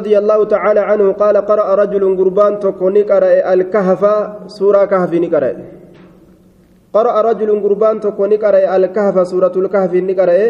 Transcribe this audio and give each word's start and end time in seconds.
رضي 0.00 0.18
الله 0.18 0.44
تعالى 0.44 0.80
عنه 0.80 1.12
قال 1.12 1.36
قرأ 1.36 1.74
رجل 1.74 2.04
قربان 2.20 2.60
تكوني 2.60 3.02
قرأ 3.02 3.52
الكهف 3.52 4.02
سورة 4.46 4.84
كهف 4.84 5.12
نقرأ. 5.24 5.52
قرأ 6.92 7.14
رجل 7.28 7.50
قربان 7.64 8.00
تكوني 8.00 8.36
قرأ 8.36 8.76
الكهف 8.76 9.16
سورة 9.28 9.52
الكهف 9.56 9.92
نقرأ. 9.94 10.40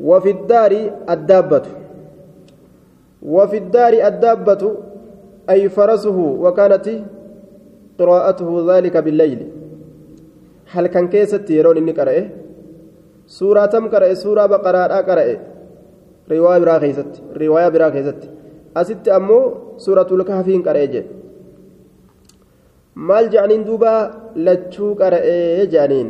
وفي 0.00 0.30
الدار 0.30 0.72
الدابة. 1.10 1.66
وفي 3.22 3.56
الدار 3.56 3.92
الدابة 4.10 4.62
أي 5.50 5.68
فرسه 5.68 6.18
وكانت 6.44 6.86
قراءته 7.98 8.48
ذلك 8.70 8.96
بالليل. 8.96 9.40
هل 10.72 10.86
كان 10.86 11.08
كيست 11.08 11.50
يرون 11.50 11.76
إني 11.76 11.92
قرأ 11.92 12.16
سورة 13.26 13.66
تم 13.66 13.84
قرأ 13.92 14.14
سورة 14.14 14.46
بقرة 14.46 15.00
قرأ. 15.08 15.36
رواية 16.32 16.58
برا 16.58 16.78
كيست 16.78 17.12
رواية 17.36 17.68
برا 17.68 17.88
كيست 17.88 18.37
asitti 18.81 19.09
ammoo 19.17 19.43
suuratul 19.85 20.23
kahfiin 20.29 20.63
qara'ee 20.67 20.87
jedhe 20.93 21.09
maal 23.07 23.25
jedhaniin 23.33 23.63
duuba 23.67 23.93
lachuu 24.47 24.91
qara'ee 25.01 25.67
jedhaniin 25.73 26.09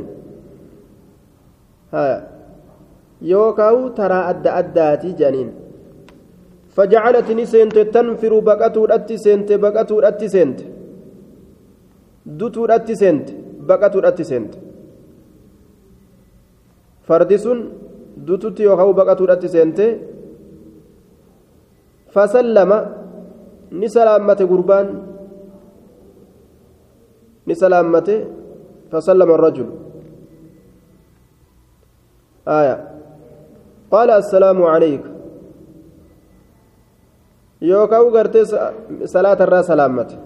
yookaan 3.32 3.84
taraa 3.98 4.24
adda 4.32 4.50
addaati 4.62 5.10
jedhaniin 5.22 5.52
فجعلت 6.78 7.28
نسنت 7.40 7.78
تنفر 7.96 8.34
بقتودatti 8.50 9.16
seente 9.26 9.54
baqatuudhatti 9.64 10.28
seente 10.36 10.64
dutuudhatti 12.40 12.94
seente 13.02 13.32
baqatuudhatti 13.70 14.24
seente 14.30 14.58
fardi 17.08 17.38
sun 17.44 17.60
dututti 18.28 18.62
yookaan 18.68 18.94
baqatuudhatti 19.00 19.48
seente 19.56 19.86
فسلم 22.15 22.71
نسلامته 23.73 24.47
قربان 24.47 24.87
نسلامته 27.49 28.19
فسلم 28.93 29.31
الرجل. 29.31 29.69
آية. 32.49 32.77
قال 33.91 34.11
السلام 34.11 34.63
عليك. 34.63 35.05
يوكاو 37.63 38.09
غرتي 38.09 38.45
صلاة 39.05 39.39
الرا 39.43 39.63
سلامته 39.63 40.19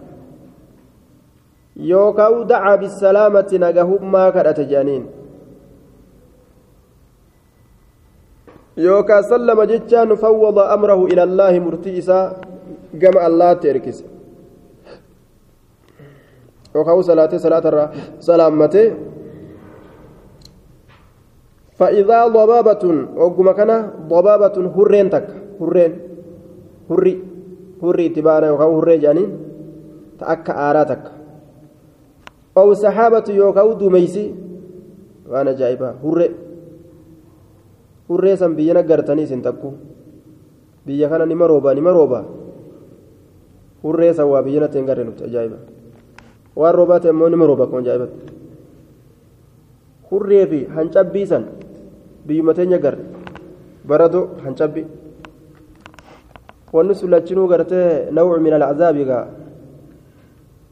يوكاو 1.76 2.42
دعا 2.42 2.76
بالسلامة 2.76 3.50
نجاهم 3.52 4.02
ما 4.12 4.30
كرت 4.30 4.60
جانين. 4.60 5.21
Yookaan 8.76 9.24
sallama 9.24 9.66
jechaan 9.66 10.16
fawwada 10.16 10.72
amrahu 10.72 11.08
ila 11.12 11.22
allaahi 11.22 11.60
murtii 11.60 11.96
isaa 12.00 12.34
gama 12.96 13.20
allaatti 13.28 13.68
erkise 13.68 14.04
yookaan 16.74 17.04
salaatee 17.04 17.38
salaatarraa 17.38 17.88
salaammatee 18.18 19.12
فإذا 21.82 22.26
ضبابة 22.26 22.84
وقم 23.16 23.48
كان 23.58 23.90
ضبابة 24.06 24.56
هرين 24.76 25.10
تك 25.10 25.26
هرين 25.60 25.92
هري 26.90 27.14
هري 27.82 28.08
تبانا 28.08 28.46
يوكاو 28.46 28.80
هري 28.80 28.96
جانين 29.02 29.30
تأكا 30.20 30.52
آراتك 30.70 31.04
أو 32.58 32.74
سحابة 32.74 33.24
يوكاو 33.28 33.72
دوميسي 33.82 34.34
وأنا 35.26 35.52
جايبها 35.58 35.94
هري 36.04 36.28
hurree 36.28 36.41
san 38.36 38.54
biyya 38.54 38.74
naggartanii 38.74 39.24
isin 39.24 39.42
takku 39.42 39.74
biyya 40.86 41.08
kana 41.08 41.26
nima 41.26 41.46
rooba 41.46 41.74
nima 41.74 41.90
rooba 41.92 42.24
hurree 43.82 44.12
san 44.14 44.26
waa 44.26 44.42
biyya 44.42 44.60
natti 44.66 44.78
hin 44.78 44.86
garre 44.86 45.04
nuti 45.04 45.24
ajaa'iba 45.24 45.58
waan 46.56 46.74
roobaate 46.74 47.08
immoo 47.08 47.28
nima 47.28 47.46
rooba 47.46 47.64
akkuma 47.64 47.80
ajaa'ibatti 47.82 48.24
hurree 50.10 50.46
fi 50.46 50.60
hancabbii 50.74 51.26
san 51.26 51.44
biyyuma 52.26 52.54
teenya 52.54 52.78
garre 52.78 53.04
barado 53.88 54.20
hancabbii 54.44 54.86
wanni 56.72 56.94
sun 56.94 57.10
lachinuu 57.10 57.48
gartee 57.48 58.10
nawcu 58.10 58.40
min 58.40 58.52
alcazaabi 58.58 59.04
gaa 59.04 59.26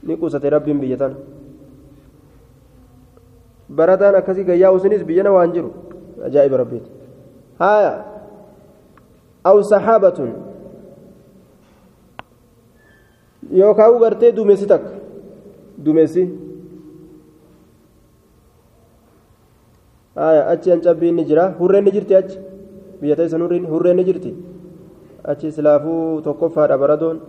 ni 0.03 0.17
qusate 0.17 0.49
rabbiin 0.51 0.81
biyya 0.81 0.97
tana 0.97 1.17
baradaan 3.69 4.15
akkasii 4.21 4.45
gayyaa 4.45 4.73
usinis 4.73 5.05
biyyana 5.05 5.33
waan 5.33 5.53
jiru 5.53 5.71
ajaa'iba 6.27 6.57
rabbiiti 6.63 7.00
هايا 7.62 8.06
أو 9.46 9.62
سحابة 9.62 10.34
يوكاو 13.52 13.98
غرتي 14.04 14.32
دوميسي 14.32 14.66
تك 14.66 14.86
دوميسي 15.78 16.30
هايا 20.18 20.54
أتشي 20.54 20.74
أنشابين 20.74 21.16
نجرا 21.16 21.56
هورين 21.60 21.84
نجرتي 21.84 22.18
أتش 22.18 22.34
بيتي 23.02 23.28
سنورين 23.30 23.66
هورين 23.66 23.96
نجرتي 23.96 24.34
أتشي 25.26 25.52
سلافو 25.52 26.20
توقفها 26.20 26.74
أبردون 26.74 27.20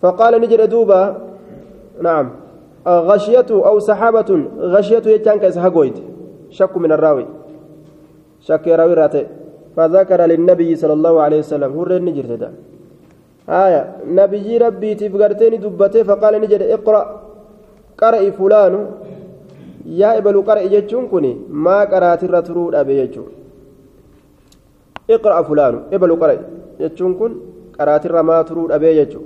فقال 0.00 0.40
نجر 0.40 0.64
دوبا 0.64 1.00
نعم 2.02 2.30
غشيته 2.86 3.68
أو 3.68 3.78
سحابة 3.78 4.30
غشيته 4.58 5.10
يتشان 5.10 5.38
كيسها 5.38 5.68
قويت 5.68 5.98
شك 6.50 6.76
من 6.76 6.92
الراوي 6.92 7.26
shakkee 8.47 8.75
raawwii 8.79 8.95
irraa 8.97 9.09
ta'e 9.15 9.25
alehi 11.25 11.41
wasalam 11.43 11.71
hurreen 11.77 12.03
ni 12.07 12.11
jirte 12.17 12.37
da 12.43 12.49
haya 13.47 13.81
nabiyyi 14.19 14.59
rabbiitiif 14.65 15.13
gartee 15.21 15.49
ni 15.53 15.57
dubbatee 15.65 16.03
faqaala 16.09 16.39
ni 16.39 16.47
jedhe 16.53 16.65
iqra 16.75 17.01
qara'i 18.01 18.31
fulaanu 18.39 18.79
yaa 20.01 20.13
ibalu 20.21 20.43
qara'i 20.49 20.69
jechuun 20.75 21.05
kun 21.11 21.25
maa 21.65 21.83
qaraatirra 21.93 22.41
turuu 22.47 22.69
dhabe 22.75 22.93
jechuu 23.01 23.27
iqra'a 25.15 25.41
fulaanu 25.49 25.79
ibalu 25.95 26.15
qara'i 26.21 26.39
jechuun 26.81 27.13
kun 27.19 27.31
qaraatirra 27.77 28.23
maa 28.31 28.43
turuu 28.49 28.67
dhabee 28.73 28.95
jechuu 29.01 29.25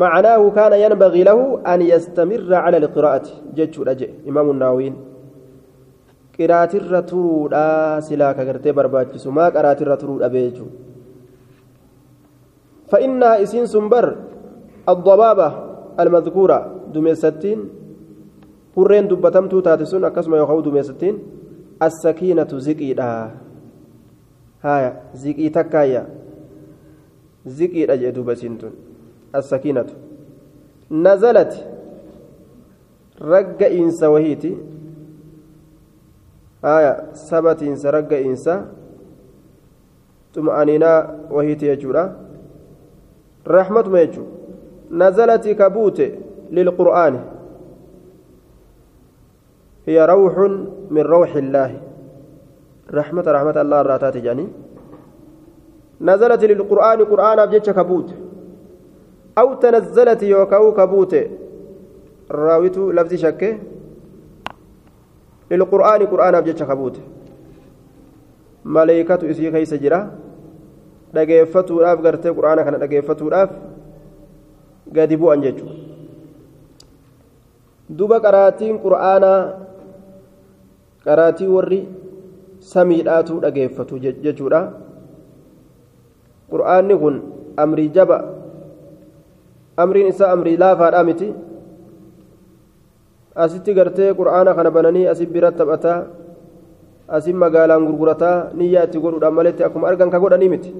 معناه 0.00 0.50
كان 0.50 0.72
ينبغي 0.72 1.22
له 1.28 1.60
أن 1.72 1.80
يستمر 1.92 2.54
على 2.64 2.76
القراءة 2.82 3.26
جتشو 3.56 3.82
أجئ 3.92 4.10
إمام 4.28 4.46
الناوين 4.50 4.94
qiraatirra 6.40 7.04
turuudha 7.10 8.00
silaa 8.00 8.32
ka 8.34 8.48
gartee 8.48 8.72
barbaachisu. 8.72 9.28
Maa 9.28 9.50
qaraatirra 9.52 10.00
turuudha 10.00 10.32
beechu? 10.36 10.68
فإنها 12.90 13.42
إسين 13.42 13.66
سنبر 13.66 14.16
الضبابة 14.88 15.48
المذكورة 16.00 16.58
دميستين 16.94 17.58
هرين 18.78 19.08
دبتمتو 19.08 19.60
تاتسون 19.60 20.04
أكسما 20.04 20.36
يخو 20.42 20.60
دميستين 20.60 21.18
السكينة 21.82 22.50
زكيدا 22.50 23.30
هايا 24.62 24.90
زكي 25.14 25.48
تكايا 25.48 26.02
زكي 27.46 27.92
أجئ 27.92 28.10
دبسنتون 28.10 28.72
السكينة 29.34 29.86
نزلت 30.90 31.52
رق 33.22 33.60
إنس 33.62 34.02
وهيتي 34.02 34.52
آية 36.64 37.12
سبت 37.12 37.62
إنس 37.62 37.86
رق 37.86 38.12
إنس 38.12 38.50
طمأنينة 40.34 40.92
وهيتي 41.30 41.66
يجورا 41.68 42.16
رحمة 43.46 43.88
ما 43.88 44.00
يجو 44.00 44.24
نزلت 44.90 45.48
كبوت 45.48 46.02
للقرآن 46.50 47.14
هي 49.86 50.04
روح 50.06 50.38
من 50.90 51.02
روح 51.02 51.36
الله 51.36 51.80
رحمة 52.90 53.24
رحمة 53.26 53.60
الله 53.60 53.80
الراتات 53.80 54.16
جاني 54.16 54.46
نزلت 56.00 56.44
للقرآن 56.44 56.98
قرآن 57.04 57.46
بجتش 57.46 57.70
كبوت 57.70 58.08
أو 59.38 59.54
تنزلت 59.54 60.22
يوكاو 60.22 60.74
كبوت 60.74 61.16
راويت 62.30 62.78
لفظ 62.78 63.14
شكه 63.14 63.58
للقرآن 65.50 66.00
قرآن 66.06 66.34
بجتش 66.40 66.62
كبوت 66.62 66.96
ملائكة 68.64 69.20
إسي 69.30 69.50
كيس 69.50 69.74
جرا 69.74 70.00
dhageeffatuudhaaf 71.14 71.98
gartee 72.06 72.30
quraana 72.38 72.62
kana 72.66 72.78
dhageeffatuudhaaf 72.82 73.50
gadi 74.96 75.16
bu'an 75.18 75.42
jechuudha 75.42 75.74
duba 77.98 78.16
qaraatiin 78.26 78.78
quraanaa 78.84 79.40
qaraatii 81.06 81.50
warri 81.56 81.80
samiidhaatu 82.72 83.40
dhageeffatu 83.44 83.98
jechuudha 84.26 84.60
quraanni 86.52 86.94
kun 87.02 87.14
amrii 87.64 87.90
jaba 87.96 88.18
amriin 89.82 90.08
isaa 90.14 90.30
amrii 90.36 90.56
laafaadhaa 90.62 91.04
miti 91.10 91.28
asitti 93.34 93.74
gartee 93.74 94.14
quraana 94.14 94.54
kana 94.54 94.70
bananii 94.70 95.06
asin 95.06 95.30
bira 95.30 95.52
taphataa 95.52 96.06
asin 97.08 97.36
magaalaan 97.36 97.86
gurgurataa 97.86 98.50
niyyaa 98.54 98.84
itti 98.84 98.98
godhuudhaan 98.98 99.34
maletti 99.34 99.64
akkuma 99.64 99.88
argan 99.88 100.10
ka 100.10 100.18
godhanii 100.18 100.48
miti. 100.48 100.70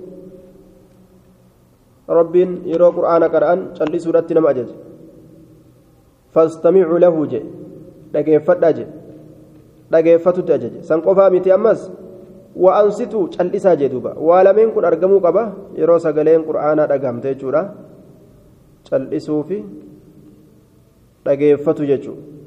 Rabbiin 2.08 2.62
yeroo 2.66 2.92
qur'aana 2.98 3.26
qara'an 3.34 3.60
callisuudhatti 3.78 4.34
nama 4.34 4.48
ajaje. 4.50 4.74
Fastamicuu 6.34 6.98
lahu 6.98 7.26
je 7.30 7.40
dhageeffadhaa 8.12 8.72
je 8.78 8.86
dhageeffatutti 9.92 10.52
ajaje. 10.52 10.82
San 10.82 11.02
qofaa 11.02 11.30
miti 11.30 11.52
ammas 11.52 11.90
wa'ansituu 12.56 13.28
cal'isaa 13.36 13.76
jee 13.76 13.90
duuba. 13.92 14.14
Waa 14.18 14.42
lameen 14.42 14.72
kun 14.74 14.84
argamuu 14.84 15.20
qaba 15.20 15.42
yeroo 15.78 15.98
sagaleen 15.98 16.42
qur'aanaa 16.48 16.86
dhagahamte 16.90 17.34
jechuudha. 17.34 17.62
Cal'isuu 18.90 19.42
fi 19.48 19.62
dhageeffatu 21.24 21.86
jechuudha 21.86 22.39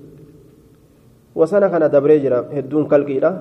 wasana 1.35 1.69
kana 1.69 1.89
dabree 1.89 2.19
jira 2.23 2.45
hedduun 2.55 2.87
kalqiidha 2.87 3.31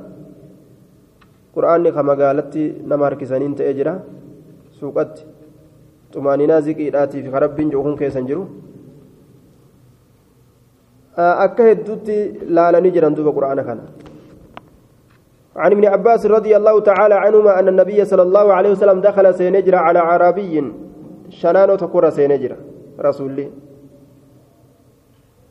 qur'aanni 1.55 1.93
ka 1.93 2.03
magaalatti 2.03 2.65
nama 2.91 3.05
harkisaniin 3.09 3.55
ta'ee 3.59 3.75
jira 3.79 3.95
suuqatti 4.79 5.23
xumaaninaa 6.13 6.61
ziqiidhaatiif 6.67 7.27
ka 7.33 7.39
rabbiin 7.45 7.73
jedhu 7.75 7.97
keessan 8.01 8.27
jiru 8.31 8.45
akka 11.17 11.63
hedduutti 11.71 12.17
laalanii 12.57 12.95
jiran 12.97 13.17
duuba 13.17 13.33
qur'aana 13.39 13.65
kana 13.71 13.85
عن 15.57 15.73
ابن 15.73 15.85
عباس 15.85 16.27
رضي 16.27 16.57
الله 16.57 16.81
تعالى 16.81 17.15
عنهما 17.15 17.61
أن 17.61 17.69
النبي 17.69 18.05
صلى 18.05 18.23
الله 18.23 18.53
عليه 18.53 18.71
وسلم 18.71 19.01
دخل 19.01 19.35
سينجر 19.35 19.75
على 19.75 19.99
عربي 19.99 20.55
شنانو 21.29 21.77
تكور 21.77 22.11
سينجر 22.11 22.57
رسول 23.01 23.31
الله 23.31 23.49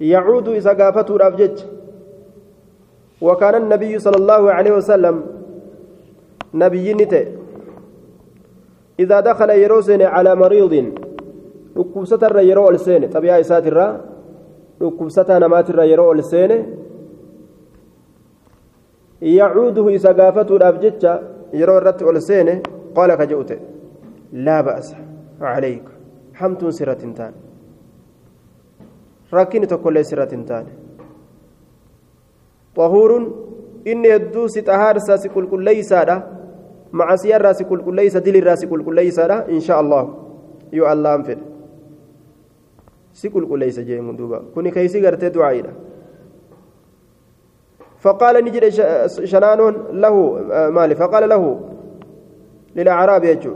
يعود 0.02 0.48
إذا 0.48 0.74
قافته 0.74 1.16
الأفجج 1.16 1.56
وكان 3.22 3.56
النبي 3.56 4.00
صلى 4.00 4.18
الله 4.18 4.52
عليه 4.52 4.72
وسلم 4.72 5.16
نبي 6.54 6.94
نته. 6.94 7.26
إذا 9.00 9.20
دخل 9.20 9.50
يروسن 9.50 10.02
على 10.02 10.36
مريض 10.36 10.74
ركوبسة 11.78 12.40
يرو 12.42 12.70
ألسين. 12.70 13.10
طبيعة 13.10 13.42
ساتر 13.42 13.78
ركوبسة 14.82 15.30
نمات 15.38 15.70
يرو 15.70 16.12
ألسين. 16.12 16.52
يعوده 19.22 19.88
قافته 20.18 20.56
الأفجج 20.56 21.04
يرو 21.54 21.78
الرت 21.78 22.02
ألسين. 22.04 22.62
قال 22.96 23.16
كجؤت 23.16 23.52
لا 24.34 24.62
بأس. 24.62 24.96
عليك. 25.42 25.86
حمت 26.34 26.62
سرة 26.68 27.04
تان. 27.18 27.34
ركين 29.34 29.68
تقول 29.68 30.06
سرة 30.06 30.34
تان. 30.50 30.66
طهور 32.76 33.12
إني 33.88 34.16
الدوس 34.16 34.60
طهار 34.60 34.98
ساسي 34.98 35.30
كل 35.30 35.48
كل 35.50 35.64
ليسا 35.64 36.24
معصية 36.92 37.38
راسي 37.38 37.64
كل 37.64 37.96
ليس 37.96 38.18
دل 38.18 38.44
راسي 38.44 38.68
كل 38.68 38.96
ليس 38.96 39.20
إن 39.20 39.60
شاء 39.60 39.82
الله. 39.82 40.04
يو 40.74 40.92
الله 40.92 41.16
أنفد. 41.16 41.38
سكل 43.14 43.48
كل 43.48 43.60
ليس 43.60 43.80
جاي 43.80 44.02
من 44.02 44.16
دوبا. 44.16 44.44
كوني 44.54 44.72
كيسي 44.72 45.06
قرتي 45.06 45.30
دعائنا 45.30 45.74
فقال 48.00 48.46
نجد 48.46 48.68
شنان 49.24 49.62
له 49.92 50.16
مالي. 50.70 50.96
فقال 50.96 51.30
له 51.30 51.60
للأعراب 52.76 53.24
يجو 53.24 53.56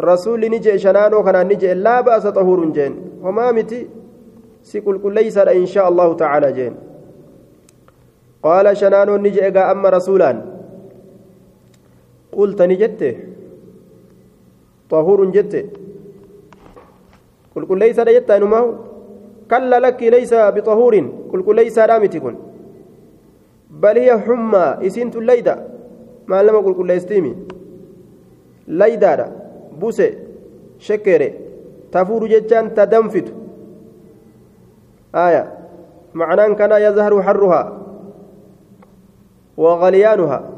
رسول 0.00 0.50
نجي 0.50 0.78
شنانو 0.78 1.22
كان 1.22 1.48
نجي 1.48 1.74
لا 1.74 2.00
بأس 2.00 2.26
طهور 2.26 2.64
جين. 2.70 3.20
وما 3.22 3.52
متي 3.52 3.88
سكل 4.62 4.98
كل 4.98 5.14
ليس 5.14 5.38
إن 5.38 5.66
شاء 5.66 5.88
الله 5.88 6.14
تعالى 6.14 6.52
جين. 6.52 6.74
قال 8.42 8.76
شنان 8.76 9.22
نجي 9.22 9.48
أما 9.48 9.88
رسولان. 9.88 10.36
قلت 12.32 12.62
نجت. 12.62 13.16
طهور 14.90 15.24
جت. 15.30 15.54
قل 17.56 17.64
قل 17.66 17.78
ليس 17.78 18.00
جت 18.00 18.30
أنماه 18.30 18.74
كلا 19.50 19.78
لك 19.80 20.02
ليس 20.02 20.34
بطهور. 20.34 20.94
قل 21.32 21.42
قل 21.42 21.56
ليس 21.56 21.78
رامتكن 21.78 22.34
بل 23.70 23.98
هي 23.98 24.18
حمى 24.18 24.86
إسنت 24.86 25.16
الليدة. 25.16 25.54
ما 26.26 26.42
لم 26.42 26.56
قل 26.56 26.74
قل 26.74 26.86
ليستيمي. 26.86 27.36
ليدة 28.68 29.32
بوسي 29.80 30.18
شكري 30.78 31.34
تفور 31.92 32.26
جتان 32.26 32.74
تدنفت. 32.74 33.28
آية. 35.14 35.52
معناه 36.14 36.48
كان 36.48 36.72
يظهر 36.82 37.22
حرها. 37.22 37.81
وغليانها 39.56 40.50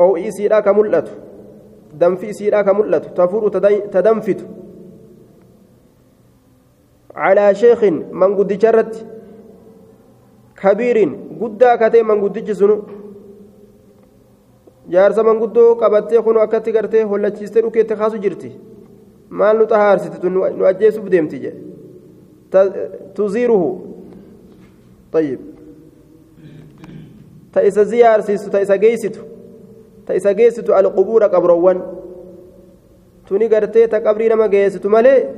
أو 0.00 0.16
إسيرا 0.16 0.60
كملت 0.60 1.08
دنفي 1.94 2.30
إسيرا 2.30 2.62
كملت 2.62 3.04
تفور 3.16 3.48
تدنفت 3.94 4.46
على 7.14 7.54
شيخ 7.54 7.84
من 8.12 8.36
قد 8.36 8.52
جرت 8.58 9.06
كبير 10.62 10.98
قد 11.40 11.62
كتي 11.80 12.02
من 12.02 12.20
قد 12.22 12.44
جسنو 12.44 12.76
jaarsa 14.88 15.22
manguddoo 15.22 15.76
qabattee 15.76 16.22
kun 16.24 16.38
akkatti 16.40 16.72
gartee 16.72 17.02
hollachiistee 17.10 17.62
dhukeette 17.62 17.96
kaasu 18.00 18.18
jirti 18.22 18.50
maal 19.40 19.58
nu 19.58 19.66
xahaarsite 19.72 20.30
nu 20.30 20.64
ajjeesuuf 20.70 21.10
deemti 21.10 21.42
jedhe 21.44 22.62
tuziiruhu 23.14 23.70
طيب 25.12 25.38
isa 27.62 27.84
ziyaarsiistu 27.84 28.50
ta 28.50 28.60
isa 28.60 28.78
geeysitu 28.78 29.20
ta 30.06 30.14
isa 30.14 30.34
geessitu 30.34 30.74
alqubuura 30.74 31.28
qabroowwan 31.28 31.82
tuni 33.28 33.48
gartee 33.48 33.86
ta 33.88 34.00
qabrii 34.00 34.28
nama 34.28 34.48
geessitu 34.48 34.88
malee 34.90 35.28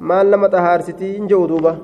maal 0.00 0.26
nama 0.28 0.48
xahaarsitii 0.48 1.12
hin 1.16 1.28
jehu 1.28 1.48
duuba 1.48 1.76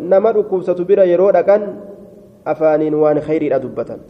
nama 0.00 0.32
dhukkubsatu 0.32 0.84
bira 0.84 1.04
yeroo 1.04 1.32
dhaqan 1.32 1.62
afaaniin 2.44 2.94
waan 2.94 3.20
khayriidha 3.20 3.58
dubbatan 3.62 4.00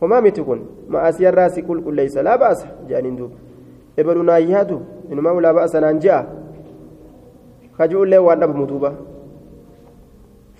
homaa 0.00 0.20
miti 0.20 0.42
kun 0.42 0.60
ma'asiyarraa 0.88 1.48
si 1.50 1.62
qulqulleeysa 1.62 2.22
laa 2.22 2.38
ba'asa 2.38 2.66
jedhaniin 2.88 3.16
duuba 3.16 3.36
ebalu 3.96 4.22
naan 4.22 4.48
yaadu 4.48 4.80
inumaa 5.10 5.40
laa 5.40 5.54
ba'asa 5.54 5.80
naan 5.80 6.00
je'a 6.00 6.24
kaju'ullee 7.78 8.18
waan 8.18 8.40
dhabamu 8.40 8.66
duuba 8.66 8.92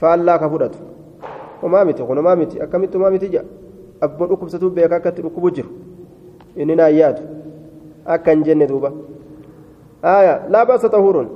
faallaa 0.00 0.38
ka 0.38 0.48
fudhatu 0.50 0.78
homaa 1.62 1.84
miti 1.84 2.02
kun 2.02 2.16
homaa 2.22 2.37
miti 2.37 2.60
akkamitti 2.64 2.96
homaa 2.98 3.10
miti 3.14 3.28
jedha 3.34 3.48
abbuma 4.00 4.26
dhukkubsatuu 4.31 4.70
beeka 4.70 4.96
akkatti 4.96 5.22
dhukkubu 5.22 5.50
jiru 5.56 5.70
inni 6.56 6.75
naan 6.80 6.94
yaadu 7.00 7.23
akka 8.16 8.30
hin 8.35 8.42
jenne 8.49 8.66
duuba 8.73 8.90
aya 10.02 10.35
laa 10.56 10.64
ba'asa 10.68 10.88
tahuurun 10.94 11.28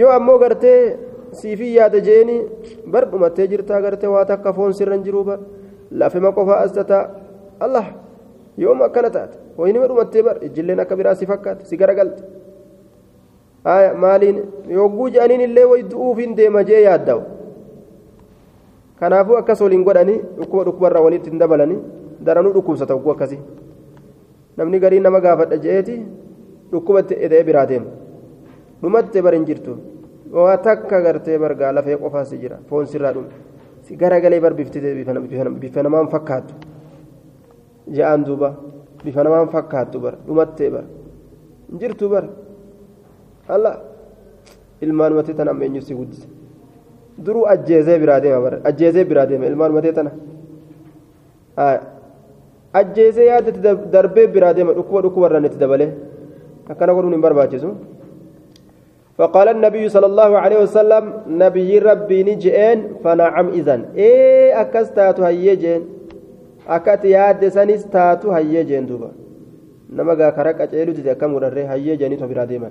yoo 0.00 0.10
ammoo 0.18 0.38
gartee 0.38 0.78
siifii 1.40 1.74
yaada 1.76 2.00
jeeni 2.00 2.36
bar 2.92 3.04
dhumattee 3.10 3.46
jirtaa 3.52 3.80
gartee 3.86 4.08
waa 4.14 4.24
takka 4.30 4.52
foon 4.52 4.72
sirra 4.78 4.94
hin 4.94 5.04
jiruu 5.04 5.24
bar 5.30 5.38
lafema 6.02 6.32
qofaa 6.38 6.60
astataa 6.68 7.02
allah 7.66 7.84
yooma 8.58 8.84
akkana 8.88 9.10
taate 9.16 9.36
waynima 9.58 9.86
dhumattee 9.90 10.22
bar 10.28 10.36
ijilleen 10.46 10.80
akka 10.84 10.96
biraa 10.96 11.14
si 11.14 11.26
fakkaate 11.26 11.64
si 11.70 11.76
garagalte 11.76 12.22
maaliin? 13.64 14.42
Yogguu 14.68 15.08
je'aniin 15.10 15.40
illee 15.40 15.64
way 15.64 15.82
du'uufin 15.90 16.36
deema 16.36 16.64
jee 16.64 16.82
yaaddaa'u 16.82 17.22
kanaafuu 19.00 19.36
akkas 19.36 19.60
waliin 19.60 19.84
godhanii 19.84 20.20
dhukkuba 20.38 20.64
dhukkubarraa 20.64 21.02
walitti 21.06 21.30
hin 21.30 21.38
dabalanii 21.40 21.78
daranuu 22.26 22.52
dhukkubsata 22.54 22.94
ogguu 22.94 23.12
akkasii. 23.12 23.40
Namni 24.56 24.80
garii 24.80 25.00
nama 25.00 25.20
gaafadha 25.20 25.56
je'eeti 25.64 25.96
dhukkuba 26.72 27.00
eda'ee 27.26 27.44
biraa 27.48 27.66
deema 27.66 27.90
dhumattee 28.82 29.22
bar 29.22 29.34
hin 29.34 29.44
jirtu. 29.48 29.78
Waa 30.32 30.56
takka 30.58 31.00
gartee 31.02 31.38
bargaa 31.38 31.72
lafee 31.72 31.96
qofaa 31.96 32.24
si 32.24 32.38
jira 32.38 32.58
foon 32.68 32.86
sirraa 32.86 33.12
dhume. 33.12 33.28
Garagalee 34.00 34.40
bar 34.40 34.54
bifa 34.54 35.82
namaan 35.82 36.08
fakkaattu. 36.08 36.54
Je'aan 37.96 38.24
duuba 38.24 38.54
bifa 39.04 39.24
namaan 39.24 39.48
fakkaattu 39.48 40.00
bar 40.00 40.14
dhumattee 40.26 40.70
bar 40.70 40.84
hin 41.68 41.78
jirtu 41.80 42.08
bar 42.08 42.24
alla 43.55 43.71
ilmaan 44.81 45.13
matee 45.19 45.35
tana 45.39 45.51
amma 45.51 45.63
eenyu 45.67 45.81
si 45.81 45.93
guddise 45.99 46.27
duruu 47.25 47.45
ajjeesee 47.53 47.99
biraa 48.03 48.19
deema 48.23 48.41
bar 48.45 48.53
ajjeesee 48.69 49.05
biraa 49.11 49.25
deema 49.29 49.45
ilmaan 49.51 49.71
matee 49.77 49.93
tana 49.97 50.11
ajjeesee 52.79 53.25
yaadatti 53.31 53.59
darbee 53.93 54.27
biraa 54.35 54.53
deema 54.57 54.73
dhukkuba 54.77 55.01
dhukkubarraan 55.05 55.45
itti 55.49 55.59
dabalee 55.63 55.91
akkana 56.71 56.93
godhuun 56.93 57.13
hin 57.17 57.25
barbaachisu. 57.27 57.71
فقال 59.19 59.47
النبي 59.55 59.83
صلى 59.95 60.07
الله 60.11 60.31
عليه 60.43 60.59
وسلم 60.63 61.03
نبي 61.43 61.69
ربي 61.79 62.19
نجئين 62.23 62.79
فنعم 63.03 63.47
إذن 63.59 63.81
إيه 64.03 64.61
أكستاتو 64.61 65.23
هيجين 65.27 65.81
أكت 66.75 67.03
ياد 67.15 67.41
سنس 67.55 67.83
تاتو 67.93 68.31
هيجين 68.31 68.85
دوبا 68.89 69.11
نما 69.95 70.13
غا 70.19 70.29
كرك 70.35 70.61
أجيلو 70.61 70.91
دي 70.95 71.11
أكم 71.11 71.31
ورره 71.35 71.63
هيجين 71.71 72.13
تبرا 72.21 72.45
ديما 72.51 72.69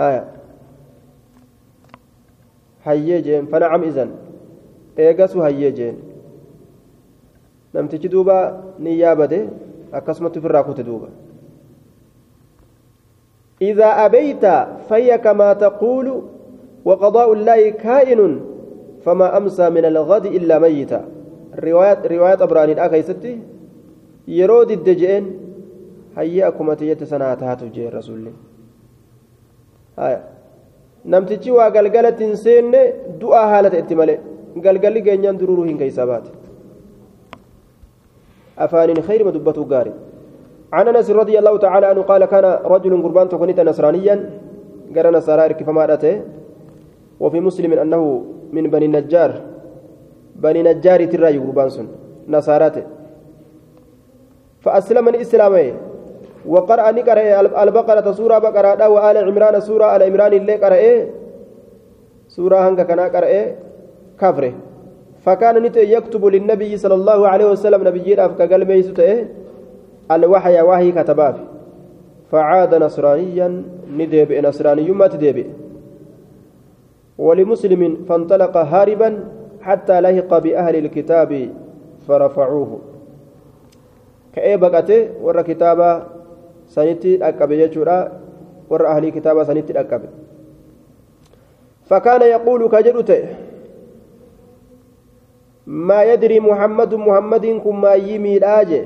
آية. 0.00 0.24
هيجين. 2.84 3.46
فنعم 3.46 3.82
إذن. 3.82 4.10
إيغسو 4.98 5.42
هيجين. 5.42 5.96
namtichi 7.74 8.08
duuba 8.08 8.62
ni 8.78 8.98
yaabade 8.98 9.46
akkasumatti 9.92 10.38
ofirraa 10.38 10.66
kute 10.66 10.82
duuba 10.82 11.08
إذا 13.60 14.06
أبيت 14.06 14.44
فهي 14.88 15.18
كما 15.18 15.52
تقول 15.52 16.22
وقضاء 16.84 17.32
الله 17.32 17.70
كائن 17.70 18.40
فما 19.04 19.36
أمسى 19.36 19.70
من 19.70 19.84
الغد 19.84 20.26
إلا 20.26 20.58
ميتا. 20.58 21.04
رواية 21.60 22.00
رواية 22.06 22.40
أبراني 22.42 22.72
الأخيستي 22.72 23.38
يرود 24.28 24.70
الدجين 24.70 25.24
هيا 26.16 26.48
أكما 26.48 26.74
تيت 26.74 27.04
سناتات 27.04 27.64
جي 27.64 27.88
الله 27.88 28.32
namtichi 31.04 31.50
waa 31.50 31.70
galgalatti 31.70 32.24
hin 32.24 32.36
seenne 32.36 32.82
du'aa 33.20 33.46
haala 33.52 33.70
ta'etti 33.70 33.94
malee 34.02 34.18
galgalli 34.66 35.00
geenyaan 35.08 35.40
dururuu 35.40 35.64
hin 35.70 35.78
keeysaa 35.78 36.06
baate. 36.06 36.30
Afaaniin 38.56 39.02
khayri 39.08 39.24
dubbatuu 39.32 39.64
gaarii 39.64 39.98
عن 40.72 40.88
انس 40.88 41.10
رضي 41.10 41.34
الله 41.38 41.54
تعالى 41.58 41.86
عنه 41.86 42.02
قال 42.02 42.24
كان 42.24 42.44
رجل 42.64 43.02
قربان 43.02 43.28
تكونيت 43.28 43.60
نصرانيا 43.60 44.14
قال 44.94 45.06
نصارى 45.12 45.54
فما 45.66 45.84
وفي 47.20 47.40
مسلم 47.40 47.72
انه 47.72 48.02
من 48.52 48.64
بني 48.70 48.86
النجار 48.86 49.30
بني 50.42 50.62
نجار 50.62 51.00
تراي 51.04 51.38
قربان 51.38 51.68
سن 51.74 51.86
نصارات 52.28 52.76
فاسلم 54.60 55.08
الاسلامي 55.08 55.68
وقرأ 56.46 56.90
نقرأ 56.90 57.40
البقرة 57.62 58.12
سورة 58.12 58.38
بقرة 58.38 58.88
وآل 58.88 59.16
عمران 59.16 59.60
سورة 59.60 59.96
آل 59.96 60.02
عمران 60.02 60.32
اللي 60.32 60.54
قرأ 60.56 60.82
سورة 62.28 62.68
هنك 62.68 62.86
كان 62.86 63.00
قرأ 63.00 63.32
كفره 64.20 64.52
فكان 65.24 65.62
نت 65.62 65.76
يكتب 65.76 66.24
للنبي 66.26 66.76
صلى 66.76 66.94
الله 66.94 67.28
عليه 67.28 67.46
وسلم 67.52 67.80
نبي 67.88 68.24
أفكا 68.24 68.44
قال 68.50 68.64
ميسوته 68.68 69.26
الوحي 70.10 70.60
وحي 70.62 70.92
كتباه 70.92 71.36
فعاد 72.30 72.74
نصرانيا 72.74 73.48
ندب 73.98 74.32
نصراني 74.32 74.90
ما 74.90 75.06
تدب 75.06 75.46
ولمسلم 77.18 77.82
فانطلق 78.08 78.56
هاربا 78.56 79.10
حتى 79.60 80.00
لهق 80.00 80.38
بأهل 80.38 80.76
الكتاب 80.76 81.30
فرفعوه. 82.08 82.78
كأي 84.34 84.56
بقته 84.56 85.08
ور 85.22 85.42
كتابة 85.42 86.02
sanitti 86.74 87.18
dhaqqabe 87.22 87.60
jechuudha. 87.62 87.98
Warra 88.70 88.94
ahlii 88.94 89.14
kitaabaa 89.18 89.48
sanitti 89.50 89.76
dhaqqabe. 89.78 90.08
فكان 91.90 92.22
يقول 92.22 92.60
كجرت 92.70 93.10
ما 95.66 96.00
يدري 96.10 96.38
محمد 96.40 96.94
محمد 96.94 97.46
كما 97.66 97.94
يميل 97.94 98.44
آجي 98.44 98.82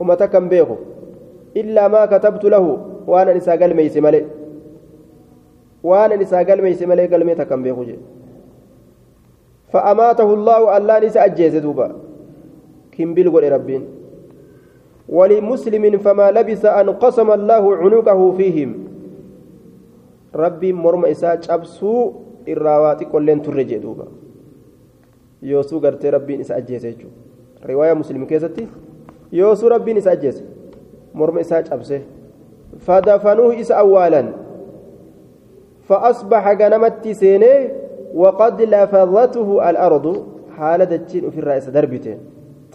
وما 0.00 0.14
تكن 0.14 0.48
بيخو 0.52 0.76
إلا 1.56 1.88
ما 1.88 2.04
كتبت 2.12 2.44
له 2.44 2.64
وأنا 3.08 3.32
نساء 3.40 3.56
قلمي 3.56 3.88
سمالي 3.88 4.20
وأنا 5.82 6.16
نساء 6.20 6.44
قلمي 6.44 6.74
سمالي 6.76 7.06
قلمي 7.08 7.34
تكن 7.40 7.62
بيخو 7.64 7.82
جي 7.88 7.96
فأماته 9.72 10.28
الله 10.34 10.60
الله 10.76 10.96
نساء 11.08 11.24
أجيز 11.24 11.56
دوبا 11.64 11.88
كم 12.92 13.08
بلغو 13.16 13.38
ربين 13.38 13.82
ولمسلم 15.10 15.98
فما 15.98 16.30
لبث 16.30 16.64
أن 16.64 16.90
قسم 17.02 17.28
الله 17.30 17.64
عنقه 17.76 18.20
فيهم. 18.38 18.70
ربي 20.34 20.70
مرم 20.72 21.04
إساء 21.10 21.40
شابسو 21.42 22.12
الراواتي 22.48 23.04
كلين 23.10 23.42
ترجي 23.42 23.82
دوبا. 23.82 24.06
يوسو 25.42 25.82
قرتي 25.82 26.10
ربي 26.14 26.40
إساء 26.40 26.58
أجيسي 26.58 26.96
رواية 27.66 27.92
مسلم 27.98 28.24
كيستي؟ 28.24 28.66
يوسو 29.32 29.66
ربي 29.68 29.98
إساء 29.98 30.12
أجيسي 30.12 30.44
مرم 31.14 31.38
إساء 31.38 31.66
شابسي 31.66 32.00
فدفنوه 32.78 33.60
إساء 33.60 33.78
أولا. 33.78 34.22
فأصبح 35.90 36.42
غنمت 36.54 37.08
سيني 37.08 37.54
وقد 38.14 38.62
لفظته 38.62 39.70
الأرض. 39.70 40.06
حالة 40.56 40.94
الجين 40.94 41.30
في 41.30 41.38
الرئيس 41.38 41.66
دربتين 41.68 42.18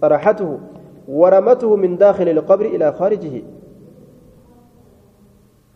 طرحته. 0.01 0.59
ورمته 1.07 1.75
من 1.75 1.97
داخل 1.97 2.27
القبر 2.29 2.65
إلى 2.65 2.91
خارجه. 2.91 3.35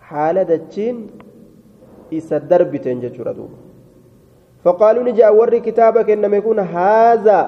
حال 0.09 0.37
دجين 0.43 1.07
إسا 2.13 2.37
دربتين 2.37 2.99
جتشورا 2.99 3.31
دوبا 3.37 3.57
فقالوا 4.65 5.03
نجا 5.03 5.29
ور 5.29 5.57
كتابك 5.57 6.09
إنما 6.09 6.37
يكون 6.37 6.59
هذا. 6.59 7.41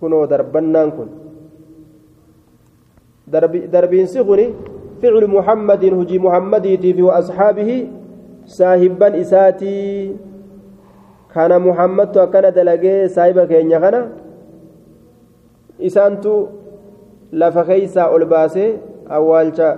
كنوا 0.00 0.26
دربنان 0.26 0.90
كن 0.90 1.08
درب 3.28 3.52
دربين 3.70 4.06
سغني 4.06 4.46
فعل 5.02 5.24
محمد 5.26 5.82
هجي 5.84 6.18
محمد 6.18 6.66
في 6.82 7.02
وأصحابه 7.02 7.70
ساهبا 8.46 9.20
إساتي. 9.20 10.16
كان 11.34 11.52
محمد 11.62 12.18
كان 12.32 12.52
دلقي 12.52 13.08
سايبك 13.08 13.52
إن 13.52 13.70
يغنى 13.70 14.02
isaantu 15.88 16.48
lafa 17.32 17.64
keeysaa 17.64 18.08
ol 18.14 18.24
baasee 18.24 18.70
awwaalcha 19.08 19.68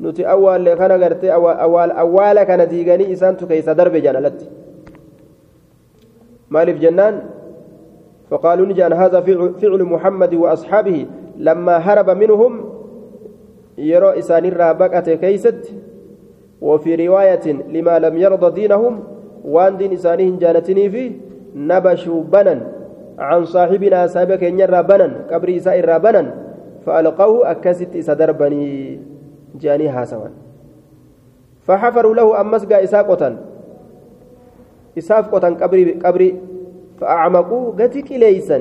nuti 0.00 0.24
awwaalle 0.34 0.76
kana 0.76 0.98
gartee 0.98 1.30
awwaala 1.32 2.46
kana 2.46 2.66
diiganii 2.66 3.10
isaantu 3.16 3.46
keeysa 3.46 3.74
darbe 3.74 4.00
jedhan 4.00 4.16
alatti 4.16 4.46
maaliif 6.50 6.78
jennaan 6.80 7.16
فقالوا 8.30 8.66
نجان 8.66 8.92
هذا 8.92 9.20
فعل 9.60 9.82
محمد 9.84 10.34
وأصحابه 10.34 11.06
لما 11.38 11.76
هرب 11.76 12.10
منهم 12.10 12.52
يرى 13.78 14.18
إسان 14.18 14.44
الرابقة 14.44 15.14
كيست 15.14 15.74
وفي 16.60 17.06
رواية 17.06 17.46
لما 17.74 17.98
لم 17.98 18.18
يرضى 18.18 18.60
دينهم 18.60 19.04
وان 19.44 19.76
دين 19.76 19.92
إسانهم 19.92 20.38
جانتني 20.38 20.90
فيه 20.90 21.10
نبشوا 21.56 22.22
بنا 22.22 22.56
عن 23.18 23.44
صاحبنا 23.44 24.06
سابق 24.06 24.42
ينرى 24.42 24.82
بنا 24.82 25.26
قبر 25.30 25.56
إساء 25.56 25.98
بنا 25.98 26.34
فألقوه 26.86 27.50
أكست 27.50 27.96
إسا 27.96 28.14
دربني 28.14 29.00
جاني 29.60 29.88
هاسوا 29.88 30.28
فحفروا 31.66 32.14
له 32.14 32.40
أمس 32.40 32.64
قا 32.64 32.84
إساء 32.84 33.02
قطن 33.02 33.36
إساف 34.98 35.34
قطن 35.34 35.54
قبري 35.54 35.92
قبري 36.04 36.30
فأعمقوا 37.00 37.72
قد 37.72 37.98
كليسا 37.98 38.58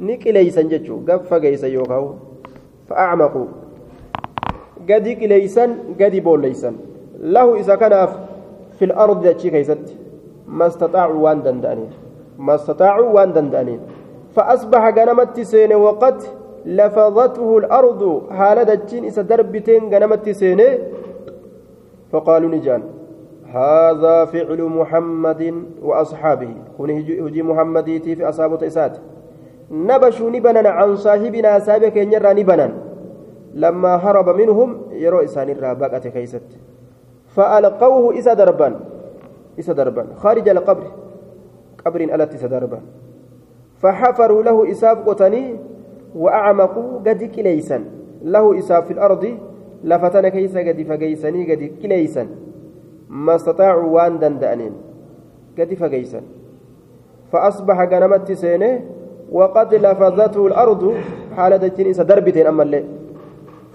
نكليسا 0.00 0.62
جتشو 0.62 0.96
قف 1.08 1.28
فقيسا 1.30 1.66
يوكاو 1.66 2.14
فأعمقوا. 2.88 3.46
قد 4.90 5.08
كليسا 5.08 5.64
قد 6.00 6.14
بوليسا 6.16 6.70
له 7.20 7.46
إذا 7.60 7.74
كان 7.74 8.08
في 8.78 8.84
الأرض 8.84 9.26
جتشي 9.26 9.50
كيست 9.50 9.96
ما 10.48 10.66
استطاعوا 10.66 11.20
وان 11.24 11.42
دندانين 11.42 12.03
ما 12.38 12.54
استطاعوا 12.54 13.08
وان 13.10 13.32
دندانين. 13.32 13.80
فأصبح 14.34 14.82
غنمت 14.98 15.40
سين 15.40 15.72
وقد 15.74 16.22
لفظته 16.66 17.58
الأرض 17.58 18.22
حال 18.30 18.64
دجين 18.64 19.04
إسا 19.04 19.22
دربتين 19.22 19.94
غنمت 19.94 20.30
سين. 20.30 20.60
فقالوا 22.12 22.50
نجان 22.50 22.82
هذا 23.54 24.24
فعل 24.24 24.60
محمد 24.62 25.42
وأصحابه. 25.82 26.52
كن 26.78 26.90
هجي 27.26 27.42
محمد 27.42 27.86
في 28.04 28.28
أصحابه 28.28 28.66
إسات 28.66 28.98
نبشوا 29.70 30.30
نبنا 30.30 30.68
عن 30.68 30.96
صاحبنا 30.96 31.58
سابق 31.58 31.96
ينرى 31.96 32.34
نبنا. 32.42 32.72
لما 33.54 33.94
هرب 33.94 34.28
منهم 34.28 34.68
يرو 34.90 35.18
إسان 35.24 35.48
الرابقة 35.50 35.98
كيست 35.98 36.42
فألقوه 37.34 38.18
إسا 38.18 38.34
دربا 38.34 38.80
إسا 39.58 39.72
دربا. 39.72 40.06
خارج 40.18 40.48
القبر. 40.48 40.86
قبر 41.86 42.00
ألت 42.00 42.34
إسا 42.34 42.46
دربا 42.46 42.80
فحفروا 43.82 44.42
له 44.42 44.70
إساف 44.70 45.08
قتني 45.08 45.56
وأعمقوا 46.16 46.98
قد 47.06 47.24
كليسا 47.24 47.84
له 48.22 48.58
إساف 48.58 48.86
في 48.86 48.92
الأرض 48.92 49.38
لفتن 49.84 50.28
كيس 50.28 50.56
قد 50.56 50.82
فقيسني 50.82 51.52
قد 51.52 51.62
كليسا 51.82 52.26
ما 53.08 53.34
استطاعوا 53.34 53.90
وان 53.94 54.18
دندأنين 54.18 54.72
قد 55.58 55.74
فقيسا 55.74 56.20
فأصبح 57.32 57.80
غنمت 57.80 58.32
سينه 58.32 58.80
وقد 59.32 59.74
لفظته 59.74 60.46
الأرض 60.46 60.94
حال 61.36 61.58
دجين 61.58 61.86
إسا 61.90 62.02
دربتين 62.02 62.46
أما 62.46 62.62
الليل. 62.62 62.84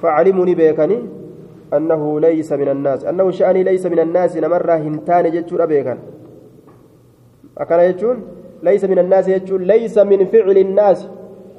فعلموني 0.01 0.55
بيكني 0.55 0.99
أنه 1.73 2.19
ليس 2.19 2.51
من 2.53 2.69
الناس. 2.69 3.05
أنه 3.05 3.31
شأني 3.31 3.63
ليس 3.63 3.85
من 3.85 3.99
الناس 3.99 4.37
نمر 4.37 4.71
هنتان 4.71 5.31
جتشور 5.31 5.65
بيكن. 5.65 5.97
أكن 7.59 7.79
يجون 7.79 8.17
ليس 8.63 8.83
من 8.85 8.99
الناس 8.99 9.27
يجون 9.27 9.61
ليس 9.61 9.97
من 9.97 10.25
فعل 10.25 10.57
الناس 10.57 10.99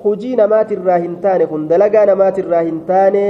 hujii 0.00 0.36
namaatirraa 0.40 0.96
hin 0.98 1.16
taane 1.20 1.46
kun 1.46 1.68
dalagaa 1.68 2.04
namaatirraa 2.10 2.60
hin 2.68 2.78
taane 2.90 3.24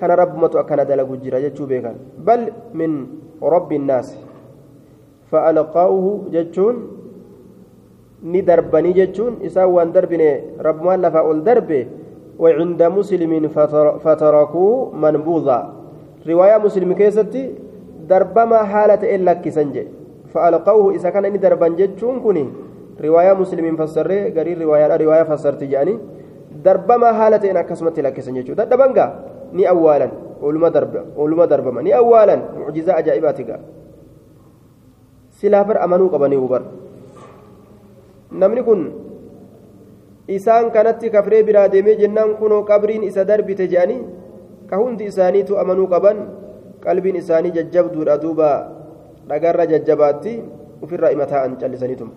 kana 0.00 0.16
rabbumatu 0.16 0.60
akkana 0.60 0.86
dalagu 0.88 1.18
jira 1.24 1.40
jechuu 1.42 1.66
beekan 1.72 1.98
bal 2.28 2.46
min 2.80 2.94
rabbi 3.54 3.76
innaasi 3.80 4.16
fa'alqaa'uhu 5.32 6.12
jechuun 6.36 6.78
ni 8.34 8.42
darbanii 8.50 8.94
jechuun 9.00 9.36
isaan 9.48 9.68
waan 9.74 9.92
darbine 9.96 10.30
rabbumaan 10.68 11.04
lafaa 11.08 11.28
ol 11.32 11.44
darbe 11.50 11.82
وعند 12.42 12.82
مسلم 12.82 13.48
فتركوا 14.04 14.74
منبوذا 15.02 15.58
رواية 16.28 16.56
مسلم 16.58 16.90
كيستي 16.92 17.42
دربما 18.08 18.58
حالة 18.72 19.02
إلا 19.14 19.32
كسنجي 19.44 19.84
فألقوه 20.32 20.86
إذا 20.96 21.08
كان 21.12 21.24
إني 21.28 21.38
دربان 21.38 21.76
جتشون 21.76 22.20
كوني. 22.24 22.44
رواية 23.00 23.32
مسلم 23.36 23.76
فسر 23.76 24.10
قرير 24.36 24.56
رواية 24.64 24.96
رواية 24.96 25.24
فسرت 25.28 25.62
جاني. 25.64 25.94
دربما 26.64 27.08
حالة 27.12 27.42
إن 27.50 27.60
كسمت 27.68 27.96
لك 28.00 28.16
سنجي 28.20 28.52
دربانغا 28.56 29.06
ني 29.52 29.68
أولا. 29.68 30.08
أولما 30.42 30.68
درب 30.68 30.94
أولما 31.20 31.44
دربما 31.44 31.80
ني 31.84 31.92
أولا. 31.96 32.36
معجزة 32.58 32.92
أجائباتك 32.98 33.50
سلافر 35.38 35.76
أمنوا 35.84 36.08
قبني 36.08 36.36
وبر. 36.36 36.62
namni 38.32 38.64
kun 38.64 38.80
isaan 40.24 40.72
kanatti 40.72 41.12
kafree 41.12 41.44
biraa 41.44 41.68
deemee 41.68 42.00
jennaan 42.00 42.32
kunoo 42.40 42.64
qabriin 42.64 43.04
isa 43.04 43.28
darbite 43.28 43.68
jedhanii 43.68 44.00
ka 44.70 44.80
hundi 44.80 45.04
isaaniitu 45.12 45.58
amanuu 45.60 45.84
qaban 45.92 46.16
qalbiin 46.80 47.20
isaanii 47.20 47.52
jajjabduudha 47.52 48.16
duuba 48.22 48.48
dhagarra 49.32 49.64
jajjabaatti 49.72 50.34
ofirraa 50.84 51.14
imataa'an 51.16 51.56
callisaniitum. 51.62 52.10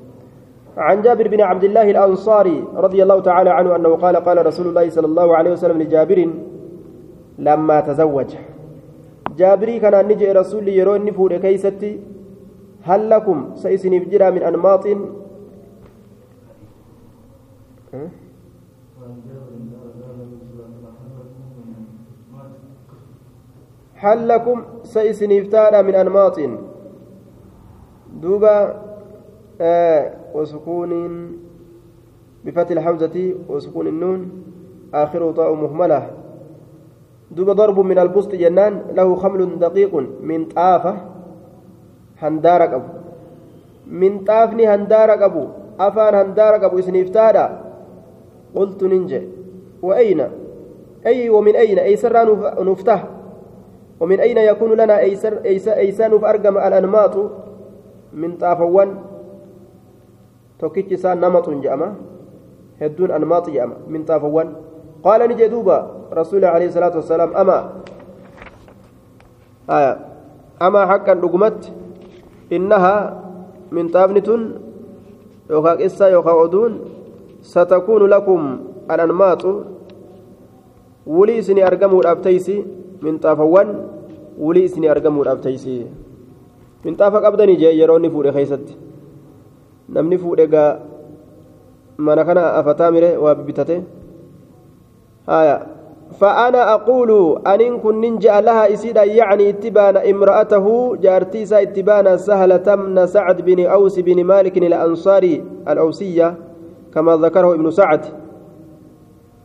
عن 0.75 1.01
جابر 1.01 1.27
بن 1.27 1.41
عبد 1.41 1.63
الله 1.63 1.87
الأنصاري 1.95 2.57
رضي 2.75 2.99
الله 3.03 3.19
تعالى 3.19 3.49
عنه 3.49 3.75
أنه 3.75 3.95
قال 3.95 4.15
قال 4.15 4.45
رسول 4.45 4.67
الله 4.67 4.89
صلى 4.89 5.07
الله 5.07 5.27
عليه 5.37 5.51
وسلم 5.55 5.81
لجابر 5.81 6.19
لما 7.39 7.77
تزوج. 7.79 8.31
جابري 9.39 9.79
كان 9.79 10.07
نجي 10.07 10.31
رسول 10.31 10.67
يرون 10.67 11.05
نفور 11.05 11.37
كيستي 11.37 11.99
هل 12.83 13.09
لكم؟ 13.09 13.55
سيسني 13.55 13.99
بجرى 13.99 14.31
من 14.35 14.43
أنماط. 14.43 14.85
هل 23.95 24.27
لكم؟ 24.27 24.57
سيسنيفتانا 24.83 25.81
من 25.81 25.95
أنماط. 25.95 26.37
دوبا 28.15 28.81
آه 29.61 30.11
وسكون 30.33 30.91
بفتح 32.45 32.71
الحمزة 32.71 33.33
وسكون 33.49 33.87
النون 33.87 34.21
آخره 34.93 35.31
طاء 35.31 35.53
مهملة. 35.53 36.11
دوبا 37.31 37.53
ضرب 37.53 37.79
من 37.79 37.99
البسط 37.99 38.35
جنان 38.35 38.81
له 38.93 39.15
خمل 39.15 39.59
دقيق 39.59 39.93
من 40.21 40.45
طافة 40.45 40.97
هندارك 42.21 42.69
أبو 42.73 42.91
من 43.87 44.23
طافني 44.23 44.67
هندارك 44.67 45.21
أبو 45.21 45.47
أفان 45.79 46.15
هندارك 46.15 46.63
أبو 46.63 46.79
إسنيفتانا 46.79 47.61
قلت 48.55 48.83
ننجي 48.83 49.21
وأين؟ 49.81 50.21
أي 51.05 51.29
ومن 51.29 51.55
أين؟ 51.55 51.79
أي 51.79 51.95
سر 51.95 52.15
نفتح. 52.63 53.07
ومن 53.99 54.19
أين 54.19 54.37
يكون 54.37 54.71
لنا؟ 54.73 54.99
أيسر 54.99 55.33
أيسان 55.45 56.19
فأرقم 56.19 56.57
الأنماط؟ 56.57 57.15
توكيتش 60.59 60.99
سان 61.03 61.19
نمط 61.19 61.49
جأما. 61.49 61.95
هدون 62.81 63.11
أنماط 63.11 63.49
جأما. 63.49 63.75
من 63.87 64.03
طافوان. 64.03 64.47
قال 65.03 65.21
نجي 65.29 65.47
دوبا 65.47 65.77
رسول 66.13 66.45
عليه 66.45 66.67
الصلاة 66.71 66.95
والسلام 66.95 67.29
أما. 67.35 67.59
آية. 69.69 69.93
أما 70.61 70.81
حقا 70.85 71.13
رقمت 71.13 71.71
إنها 72.51 72.95
من 73.71 73.87
طافنة 73.91 74.29
يوكا 75.49 75.71
قصة 75.83 76.07
يوكا 76.07 76.31
عدون. 76.31 76.71
ستكون 77.41 78.01
لكم 78.07 78.41
الأنماط 78.91 79.43
ولي 81.07 81.41
سني 81.41 81.67
أرقموا 81.67 82.01
الأبتيسي. 82.01 82.85
minxaafawwan 83.05 83.69
wulii 84.39 84.63
isinii 84.63 84.87
argamuudhaaf 84.87 85.41
taysii 85.41 85.85
minxaafa 86.85 87.19
qabdanii 87.25 87.57
jee 87.61 87.73
yeroo 87.81 87.97
inni 87.99 88.09
fuudhe 88.15 88.31
keeysatti 88.37 88.73
namni 89.97 90.17
fuudhe 90.23 90.47
gaa 90.53 90.71
mana 91.97 92.25
kana 92.25 92.43
afataa 92.59 92.91
mire 92.97 93.17
waa 93.23 93.35
bibitate 93.35 93.77
haya 95.27 95.57
فأنا 96.19 96.73
أقول 96.73 97.41
أن 97.47 97.79
كن 97.79 98.01
ننجأ 98.01 98.41
لها 98.41 98.73
إسيدا 98.73 99.03
يعني 99.03 99.49
اتبان 99.49 99.97
امرأته 99.97 100.95
جارتيسا 100.95 101.61
اتبان 101.61 102.17
سهلة 102.17 102.75
من 102.75 103.07
سعد 103.07 103.41
بن 103.41 103.65
أوس 103.65 103.99
بن 103.99 104.23
مالك 104.23 104.57
الأنصاري 104.57 105.43
الأوسية 105.67 106.35
كما 106.93 107.17
ذكره 107.17 107.53
ابن 107.53 107.71
سعد 107.71 108.05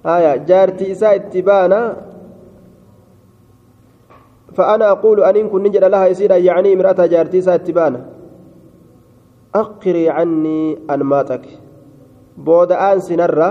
آية 0.07 0.37
جارتيسا 0.37 1.15
اتبان 1.15 1.73
فأنا 4.61 4.93
أقول 4.93 5.25
أن 5.25 5.49
كن 5.49 5.63
نجد 5.63 5.85
لها 5.85 6.07
يسير 6.13 6.33
يعني 6.37 6.77
امرأة 6.77 7.01
جارتي 7.09 7.41
ساتبانا 7.41 8.01
أقري 9.57 10.13
عني 10.13 10.79
أنماتك 10.85 11.45
بود 12.37 12.73
أنسي 12.73 13.17
نرى. 13.17 13.51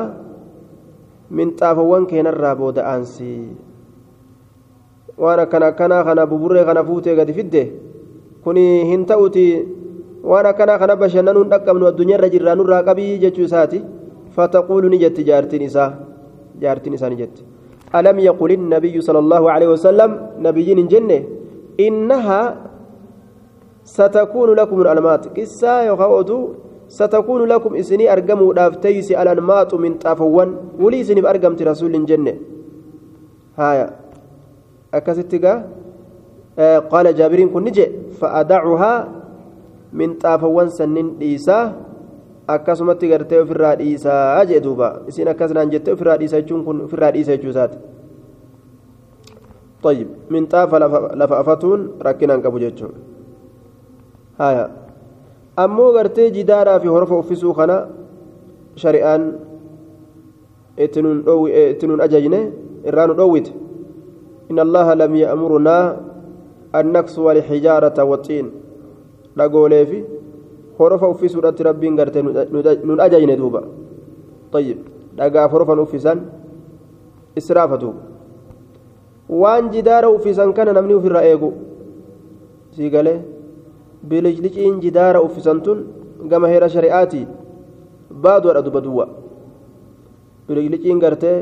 من 1.33 1.57
طافوان 1.57 2.05
كنرى 2.05 2.51
بود 2.55 2.77
أنسي. 2.77 3.33
وأنا 5.17 5.43
كنا 5.49 5.69
كنا 5.69 6.03
كنا 6.05 6.23
ببري 6.29 6.61
كنا 6.65 6.83
فوتي 6.83 7.17
قد 7.17 7.31
فده 7.31 7.65
كوني 8.43 8.65
هنتأتي 8.95 9.47
وأنا 10.23 10.51
كنا 10.51 10.77
كنا 10.77 10.93
بشنن 10.93 11.49
دقمن 11.49 11.83
الدنيا 11.87 12.17
رجل 12.17 12.45
نرى 12.57 12.77
قبي 12.87 13.17
جتشو 13.17 13.45
ساتي. 13.49 13.81
فتقول 14.37 14.83
نجت 14.93 15.19
جارتي 15.19 15.57
نساء. 15.65 15.89
جارتي 16.61 16.89
نساء 16.89 17.09
نجت. 17.09 17.48
ألم 17.95 18.19
يقل 18.19 18.51
النبي 18.51 19.01
صلى 19.01 19.19
الله 19.19 19.51
عليه 19.51 19.67
وسلم 19.67 20.09
نبيين 20.39 20.87
جنة 20.87 21.23
إنها 21.79 22.41
ستكون 23.83 24.49
لكم 24.53 24.77
الألمات. 24.81 25.33
كسا 25.33 25.89
يخوض 25.89 26.29
ستكون 26.87 27.41
لكم 27.45 27.75
إسني 27.75 28.05
أرقموا 28.13 28.53
دافتيس 28.53 29.11
الألمات 29.11 29.73
من 29.73 29.93
طافوان 29.97 30.77
ولي 30.79 31.01
إسني 31.01 31.21
بأرقمت 31.21 31.61
رسول 31.61 32.05
جنة. 32.05 32.33
هايا. 33.57 33.87
أكستقى 34.93 35.55
آه 36.59 36.79
قال 36.79 37.15
جابرين 37.15 37.49
كن 37.49 37.63
نجي 37.63 37.87
فأدعها 38.21 38.93
من 39.93 40.13
طافوان 40.13 40.69
سنين 40.69 41.17
إيساه 41.21 41.73
akkasumatti 42.55 43.07
gartee 43.11 43.39
ofirraa 43.45 43.75
dhiisaa 43.79 44.45
jee 44.49 44.59
duuba. 44.63 44.89
Isin 45.07 45.27
akkasnaan 45.33 45.71
jettee 45.71 45.93
ofirraa 45.93 46.17
dhiisa 46.19 46.41
jechuun 46.41 46.65
kun 46.65 46.81
ofirraa 46.89 47.11
dhiisa 47.15 47.37
jechuu 47.37 47.55
isaati. 47.55 47.77
طيب 49.83 50.07
من 50.29 50.45
طاف 50.45 50.75
لف 51.15 51.31
أفتون 51.33 51.79
ركنا 52.01 52.33
قبو 52.43 52.57
جتشون 52.59 52.91
هايا 54.39 54.65
أمو 55.59 55.85
غرتي 55.95 56.29
جدارا 56.35 56.77
في 56.77 56.87
حرف 56.89 57.11
أفسو 57.13 57.53
خنا 57.53 57.77
شريان 58.75 59.39
اتنون 60.79 61.23
أو 61.27 61.47
اتنون 61.47 62.01
أججنة 62.01 62.51
إران 62.87 63.09
أويت 63.19 63.47
إن 64.51 64.59
الله 64.59 64.93
لم 64.93 65.15
يأمرنا 65.15 65.77
أن 66.75 66.85
نكسو 66.91 67.31
الحجارة 67.31 68.03
والطين 68.03 68.45
لقولي 69.37 69.85
في 69.85 70.03
horofa 70.79 71.07
uffisuudhatti 71.13 71.63
rabbiin 71.69 71.95
garte 71.99 72.19
nun 72.87 72.99
ajajne 73.05 73.35
duuba 73.41 73.61
طيب 74.55 74.77
dhagaaf 75.17 75.51
horofan 75.53 75.79
uffisan 75.85 76.17
israafa 77.39 77.77
duuba 77.81 78.01
waan 79.41 79.69
jidaara 79.73 80.09
uffisan 80.17 80.49
kana 80.57 80.71
namni 80.77 80.93
ofirra 80.99 81.21
eegu 81.31 81.49
sii 82.75 82.89
galee 82.95 83.17
bilijliciin 84.09 84.75
jidaara 84.83 85.19
uffisan 85.27 85.57
tun 85.65 85.79
gama 86.31 86.47
heera 86.51 86.67
shari'aatii 86.75 87.25
baaduudha 88.23 88.61
duba 88.67 88.79
duwwa 88.85 89.05
bilijliciin 90.47 90.99
gartee 91.03 91.37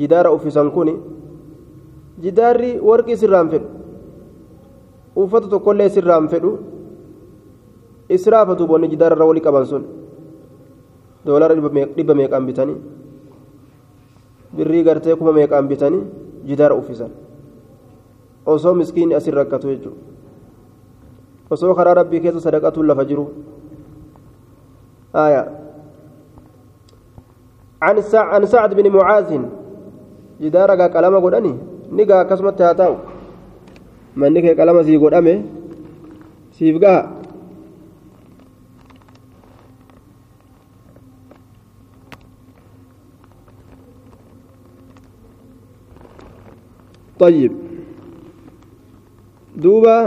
jidaara 0.00 0.30
uffisan 0.36 0.68
kun 0.76 0.88
jidaarri 2.24 2.70
warqii 2.88 3.16
sirraan 3.22 3.48
fedhu 3.52 3.68
uffata 5.22 5.46
tokkollee 5.54 5.88
sirraan 5.96 6.28
fedhu 6.32 6.50
israafa 8.16 8.54
duuboonni 8.58 8.92
jidaararra 8.92 9.28
walii 9.30 9.44
qaban 9.46 9.66
sun 9.72 9.84
doolara 11.26 11.54
dhibba 11.96 12.14
meeqaan 12.20 12.46
bitanii 12.50 12.78
birrii 14.56 14.84
gartee 14.88 15.16
kuma 15.20 15.32
meeqaan 15.38 15.68
bitanii 15.72 16.02
jidaara 16.48 16.74
uffisan 16.80 17.12
osoo 18.46 18.74
miskiinni 18.74 19.14
asin 19.14 19.34
rakkatu 19.40 19.72
jechuudha 19.72 20.00
osoo 21.50 21.74
karaa 21.78 21.94
rabbii 22.00 22.20
keessa 22.24 22.46
sadaqatuun 22.46 22.86
lafa 22.90 23.04
jiru 23.12 23.24
آية 25.14 25.42
عن 27.82 27.96
عن 28.14 28.46
سعد 28.46 28.74
بن 28.74 28.90
معاذ 28.90 29.30
جدارك 30.40 30.90
كلام 30.92 31.14
قدني 31.24 31.54
نيجا 31.92 32.22
كسمت 32.22 32.62
هاتاو 32.62 32.94
من 34.16 34.32
نيجا 34.32 34.54
كلام 34.54 34.82
سي 34.82 34.96
قدامه 34.96 35.42
سيفقا 36.52 37.19
طيب. 47.20 47.52
دوبا 49.56 49.98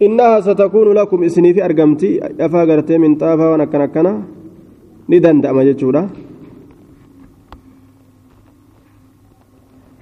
إنها 0.00 0.40
ستكون 0.40 0.88
لكم 0.96 1.18
إسني 1.24 1.54
في 1.54 1.60
أرقمتي 1.64 2.10
أفا 2.40 2.60
قرتي 2.68 2.96
من 2.98 3.20
طافا 3.20 3.46
ونكنا 3.52 3.86
كنا 3.86 4.12
ندن 5.08 5.40
دأما 5.44 5.64
جتشورا. 5.68 6.02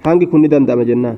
hangi 0.09 0.25
kun 0.25 0.41
ni 0.41 0.49
danda'ama 0.49 0.83
jennaan 0.89 1.17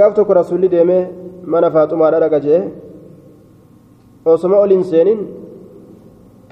gaaf 0.00 0.12
tokko 0.18 0.32
rasuulli 0.40 0.68
deemee 0.74 1.02
mana 1.52 1.68
faaxumaadha 1.76 2.18
dhaqa 2.24 2.38
jee 2.46 2.60
osoma 4.32 4.56
ol 4.64 4.70
hin 4.76 4.84
seenin 4.92 5.20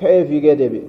ka'ee 0.00 0.22
fiigee 0.28 0.56
deebi'e 0.60 0.84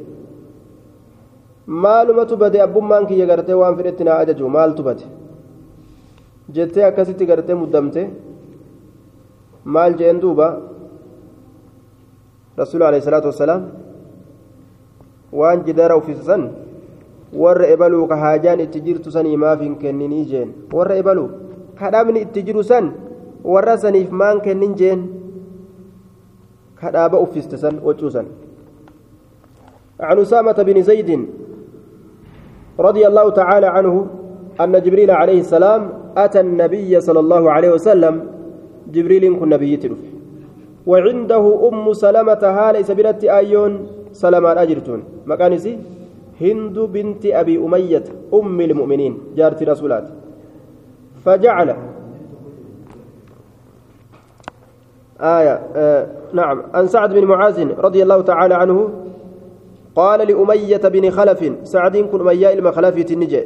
maalumatu 1.83 2.33
bade 2.43 2.57
abbummaan 2.67 3.05
kiyya 3.09 3.25
gartee 3.31 3.57
waan 3.61 3.75
fedhetti 3.79 4.03
naa 4.07 4.17
ajaju 4.23 4.45
maaltu 4.55 4.81
bade 4.87 5.03
jettee 6.55 6.83
akkasitti 6.89 7.25
gartee 7.31 7.55
muddamte 7.61 8.01
maal 9.75 9.93
jeen 9.99 10.17
duuba 10.23 10.47
rasuul 12.61 12.83
alayhi 12.89 13.05
salaatu 13.07 13.27
wassalaam 13.31 13.61
waan 15.39 15.59
jidara 15.67 15.97
uffisisan 15.99 16.43
warra 17.41 17.65
ebaluu 17.75 18.07
ka 18.11 18.15
haajaan 18.23 18.59
itti 18.65 18.79
jirtu 18.87 19.11
sanii 19.15 19.37
maaf 19.43 19.59
hin 19.65 19.75
kenninii 19.83 20.25
jeen 20.31 20.49
warra 20.77 20.95
ebaluu 21.01 21.29
kadhabni 21.79 22.19
itti 22.25 22.43
jiru 22.43 22.63
san 22.63 22.85
warra 23.43 23.77
saniif 23.77 24.11
maan 24.11 24.41
kennin 24.45 24.75
jeen 24.75 24.99
kadhaaba 26.81 27.17
uffiste 27.19 27.57
san 27.57 27.79
wacuu 27.79 28.11
san. 28.11 28.27
عن 29.99 30.15
أسامة 30.19 30.55
بن 30.63 30.81
زيد 30.81 31.09
رضي 32.79 33.03
الله 33.07 33.29
تعالى 33.29 33.67
عنه 33.67 34.07
أن 34.63 34.71
جبريل 34.71 35.11
عليه 35.11 35.39
السلام 35.43 35.81
أتى 36.15 36.39
النبي 36.39 37.01
صلى 37.01 37.19
الله 37.19 37.43
عليه 37.51 37.71
وسلم. 37.75 38.15
جبريل 38.95 39.35
كن 39.35 39.49
نبي 39.49 39.77
تلف 39.77 39.99
وعنده 40.87 41.43
أم 41.67 41.85
سلمة 41.93 42.43
هالي 42.43 42.83
سبيلة 42.87 43.19
آيون 43.27 43.71
سلمان 44.15 44.57
أجرتون. 44.57 45.27
مكانسي 45.27 45.73
هند 46.41 46.77
بنت 46.79 47.23
أبي 47.25 47.55
أمية 47.59 48.05
أم 48.33 48.57
المؤمنين 48.61 49.35
جارة 49.35 49.59
رسولات. 49.59 50.05
فجعل. 51.25 51.75
آية 55.21 55.55
آه 55.75 56.07
نعم. 56.33 56.63
عن 56.73 56.87
سعد 56.87 57.13
بن 57.13 57.25
معاذ 57.25 57.79
رضي 57.79 58.03
الله 58.03 58.21
تعالى 58.21 58.55
عنه 58.55 58.89
قال 59.95 60.19
لأمية 60.27 60.77
بن 60.77 61.09
خلف 61.09 61.41
سعد 61.63 61.97
كن 61.97 62.19
أمية 62.21 62.53
المخلف 62.53 63.11
النجي 63.11 63.43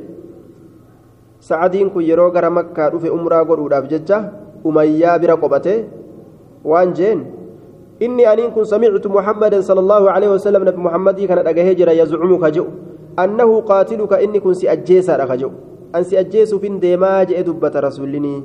سعد 1.42 1.78
كن 1.78 2.02
يروغر 2.02 2.50
مكة 2.50 2.88
رفي 2.88 3.10
أمرا 3.10 3.44
قرود 3.44 3.74
أفججة 3.74 4.32
أمية 4.66 5.18
برقبته 5.18 5.84
وان 6.66 6.94
جين 6.94 7.20
إني 8.02 8.34
أن 8.34 8.52
كن 8.52 8.64
سمعت 8.64 9.08
محمدا 9.08 9.62
صلى 9.62 9.80
الله 9.80 10.12
عليه 10.12 10.30
وسلم 10.30 10.62
نبي 10.64 10.78
محمد 10.78 11.22
كان 11.22 11.38
أجهجر 11.48 11.90
يزعم 11.90 12.32
كجو 12.38 12.66
أنه 13.20 13.62
قاتلك 13.62 14.14
إني 14.14 14.40
كن 14.40 14.54
سأجيس 14.54 15.10
أخجو 15.10 15.52
أن 15.95 16.03
سأجيس 16.03 16.53
في 16.56 16.67
ديما 16.67 17.23
جئ 17.23 17.41
دبة 17.41 17.75
رسولني. 17.79 18.43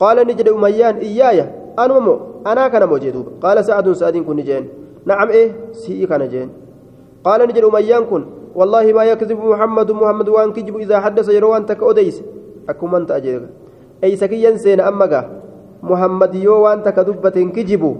قال 0.00 0.16
نجد 0.26 0.48
أميان 0.48 0.96
إياي 0.96 1.38
أنا 1.78 1.98
مو 1.98 2.44
أنا 2.46 2.68
كان 2.68 2.84
موجود 2.88 3.40
قال 3.42 3.64
سعد 3.64 3.92
سعد 3.92 4.16
كن 4.16 4.40
جين. 4.44 4.64
نعم 5.06 5.28
إيه 5.28 5.72
سي 5.72 6.06
كان 6.06 6.28
جين. 6.28 6.48
قال 7.24 7.40
نجد 7.48 7.64
أميان 7.64 8.04
كن. 8.04 8.22
والله 8.54 8.92
ما 8.92 9.04
يكذب 9.04 9.38
محمد 9.38 9.88
محمد 9.92 10.28
وان 10.28 10.52
كجب 10.52 10.76
إذا 10.76 11.00
حدث 11.00 11.28
يروان 11.28 11.66
تك 11.66 11.82
أديس. 11.82 12.22
أكو 12.68 12.86
من 12.86 13.06
تأجيك 13.06 13.42
أي 14.04 14.16
سكيا 14.16 14.56
سين 14.56 14.80
أمك 14.80 15.14
محمد 15.82 16.34
يو 16.34 16.64
وان 16.64 16.82
تك 16.82 16.98
دبة 16.98 17.36
كجبو 17.56 17.92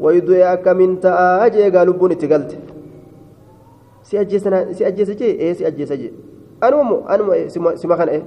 ويدوي 0.00 0.42
أكمن 0.52 1.00
تأجي 1.00 1.70
قالوا 1.70 1.94
بني 1.94 2.14
تقلت 2.14 2.52
si 4.02 4.18
ajjeese 4.18 5.14
jee 5.14 5.36
ee 5.40 5.54
si 5.54 5.64
ajjeese 5.64 5.96
jee 5.96 6.12
anuma 6.68 7.02
anuma 7.14 7.34
sima 7.82 7.96
kan 8.00 8.08
ee 8.08 8.22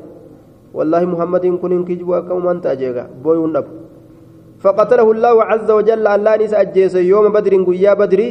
muhammadiin 1.15 1.57
kun 1.63 1.71
hin 1.71 1.83
kijibu 1.89 2.15
akkamumaan 2.19 2.61
ta'a 2.61 2.75
jeega 2.83 3.07
booyuun 3.23 3.53
dhabu 3.57 3.85
فقتله 4.65 5.07
الله 5.11 5.35
عز 5.43 5.69
وجل 5.77 6.07
الله 6.07 6.33
نسى 6.41 6.55
أجيس 6.63 6.95
يوم 7.11 7.25
بدر 7.35 7.53
قيا 7.67 7.93
بدري 8.01 8.29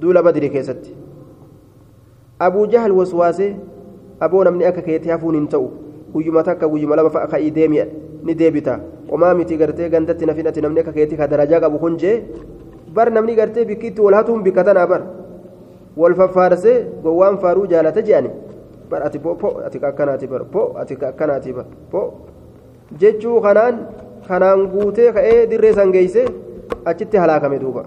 دول 0.00 0.16
بدري 0.26 0.48
كيست 0.54 0.82
أبو 2.46 2.60
جهل 2.72 2.90
وسواسي 2.98 3.48
أبو 4.22 4.38
نمني 4.42 4.68
أكا 4.68 4.80
كيتي 4.80 5.14
هفون 5.14 5.36
انتو 5.36 5.64
ويما 6.14 6.94
لما 6.98 7.08
فأخا 7.14 7.36
إيديمي 7.36 7.80
نديبتا 8.26 8.74
وما 9.12 9.28
متي 9.38 9.54
قرتي 9.60 9.84
قندت 9.92 10.24
نفينة 10.24 10.56
نمني 10.64 10.80
أكا 10.80 10.92
كيتي 10.96 11.16
كدرجاك 11.20 11.62
أبو 11.68 11.78
خنجي 11.82 12.12
بر 12.96 13.08
نمني 13.14 13.32
قرتي 13.40 13.64
بكيت 13.68 14.00
ولهتهم 14.00 14.42
بكتنا 14.42 14.84
بر 14.90 15.02
والففارسي 16.00 16.74
قوان 17.04 17.36
فارو 17.42 17.64
جالة 17.72 17.96
جاني 18.08 18.30
بر 18.90 19.06
أتي 19.06 19.18
بو 19.18 19.34
بو 19.34 19.48
أتي 19.48 19.78
كأكناتي 19.78 20.26
بر 20.26 20.42
بو 20.42 20.62
أتي 20.76 20.94
كأكناتي 20.94 21.52
بر 21.52 21.66
بو 21.92 22.02
جيتشو 22.98 23.40
خنان 23.40 23.74
kanaan 24.30 24.68
guutee 24.72 25.12
ka'ee 25.16 25.46
dirree 25.50 25.72
san 25.74 25.92
geeyse 25.92 26.22
achitti 26.90 27.16
halaakame 27.22 27.58
duuba. 27.58 27.82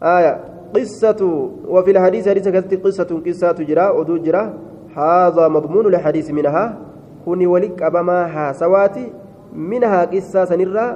Aya 0.00 0.32
qissatu 0.74 1.28
وفي 1.68 1.90
الحديث 1.90 2.28
حديث 2.28 2.48
كذلك 2.48 2.80
قصة 2.84 3.10
قصة 3.26 3.58
جرا 3.68 3.90
ودو 3.90 4.16
جرا 4.16 4.54
هذا 4.96 5.48
مضمون 5.48 5.86
الحديث 5.86 6.30
منها 6.30 6.78
كوني 7.24 7.46
ولك 7.46 7.82
أبما 7.82 8.26
حاسواتي 8.26 9.12
منها 9.52 10.04
قصة 10.04 10.44
سنرا 10.44 10.86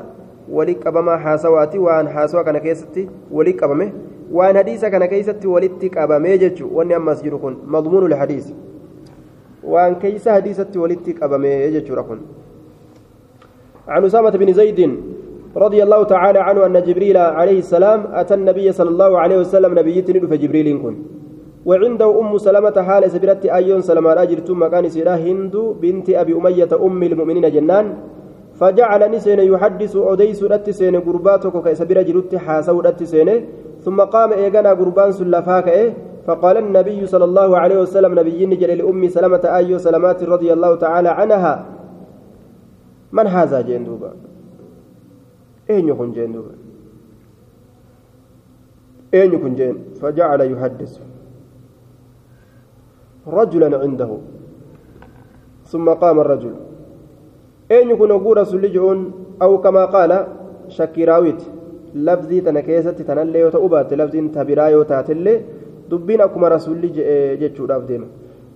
ولك 0.49 0.87
أبما 0.87 1.16
حاسواتي 1.16 1.79
وان 1.79 2.09
حاسوا 2.09 2.42
كان 2.42 2.59
كيستي 2.59 3.09
ولك 3.31 3.62
أبمه 3.62 3.92
وان 4.33 4.59
حديث 4.59 4.85
كان 4.85 5.05
كيستي 5.05 5.47
ولتك 5.47 5.99
أبمه 5.99 6.37
جتشو 6.37 6.66
وان 6.73 6.92
أمس 6.92 7.23
جركن 7.23 7.55
مضمون 7.66 8.12
الحديث 8.12 8.47
وان 9.64 9.94
كيس 9.94 10.29
حديثتي 10.29 10.79
ولتك 10.79 11.22
أبمه 11.22 11.66
جتشو 11.75 11.94
ركن 11.94 12.18
عن 13.88 14.05
أسامة 14.05 14.31
بن 14.31 14.53
زيد 14.53 14.81
رضي 15.57 15.83
الله 15.83 16.03
تعالى 16.03 16.38
عنه 16.38 16.66
أن 16.66 16.83
جبريل 16.83 17.16
عليه 17.16 17.59
السلام 17.59 18.01
أتى 18.12 18.35
النبي 18.35 18.72
صلى 18.72 18.90
الله 18.90 19.18
عليه 19.18 19.38
وسلم 19.38 19.79
نبيتني 19.79 20.20
فجبريل 20.20 20.68
كن. 20.83 20.94
وعنده 21.66 22.20
أم 22.20 22.38
سلمة 22.38 22.83
حال 22.83 23.11
سبرت 23.11 23.46
أيون 23.46 23.81
سلمة 23.81 24.22
أجر 24.22 24.38
ثم 24.48 24.66
كان 24.66 24.88
سيرا 24.88 25.14
هند 25.16 25.57
بنت 25.83 26.11
أبي 26.11 26.33
أمية 26.33 26.72
أم 26.87 27.03
المؤمنين 27.03 27.46
جنان. 27.53 27.87
فجعل 28.59 29.11
نسين 29.11 29.40
يحدث 29.53 29.96
أديس 29.96 30.42
رتسين 30.42 30.94
قرباتك 31.01 31.55
كيسبر 31.64 32.03
جرت 32.03 32.33
حاسو 32.37 32.81
رتسين 32.81 33.29
ثم 33.85 33.98
قام 34.01 34.33
إيغانا 34.33 34.70
قربان 34.81 35.12
سلفاك 35.12 35.68
إيه. 35.68 35.90
فقال 36.27 36.57
النبي 36.57 37.07
صلى 37.07 37.25
الله 37.25 37.59
عليه 37.59 37.79
وسلم 37.81 38.19
نبي 38.19 38.47
جل 38.47 38.79
لأم 38.79 39.09
سلمة 39.09 39.45
أيو 39.45 39.79
سلمات 39.79 40.23
رضي 40.23 40.53
الله 40.53 40.75
تعالى 40.77 41.09
عنها. 41.09 41.67
من 43.13 43.27
هذا 43.27 43.61
جين 43.61 43.85
دوبا 43.85 44.13
أين 45.71 45.89
يكون 45.89 46.13
جين 46.13 46.33
دوبا 46.33 46.55
أين 49.15 49.33
يكون 49.33 49.55
جين 49.55 49.77
فجعل 50.01 50.41
يحدث 50.41 50.93
رجلا 53.27 53.79
عنده. 53.79 54.11
ثم 55.67 55.89
قام 55.89 56.21
الرجل. 56.21 56.55
أين 57.71 57.91
يكون 57.91 58.11
أقول 58.11 58.37
رسول 58.37 58.65
أو 59.43 59.61
كما 59.61 59.85
قال 59.85 60.27
شكراويت 60.69 61.43
لفظي 61.95 62.41
تنكيسة 62.41 62.93
تنلي 62.93 63.45
وتأبات 63.45 63.93
لفظي 63.93 64.29
تبرايو 64.29 64.83
تاتلي 64.83 65.35
دبين 65.90 66.21
أكما 66.21 66.49
رسول 66.49 66.81
جيتشو 67.40 67.66
دافدين 67.66 68.03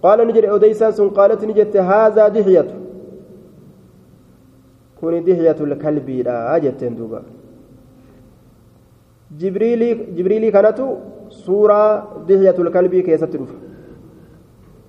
قال 0.02 0.18
نجري 0.28 0.50
أوديسان 0.50 0.92
سن 0.92 1.08
قالت 1.08 1.44
نجت 1.44 1.76
هذا 1.76 2.28
دحيته 2.28 2.86
kuni 5.00 5.20
dihyatul 5.20 5.76
kalbiidha 5.76 6.58
jetteen 6.64 6.96
duuba 6.98 7.20
jibriilii 9.40 10.52
kanatu 10.52 10.84
suuraa 11.44 11.90
dihyatul 12.28 12.70
kalbii 12.76 13.02
keessatti 13.08 13.38
dhufa 13.40 13.56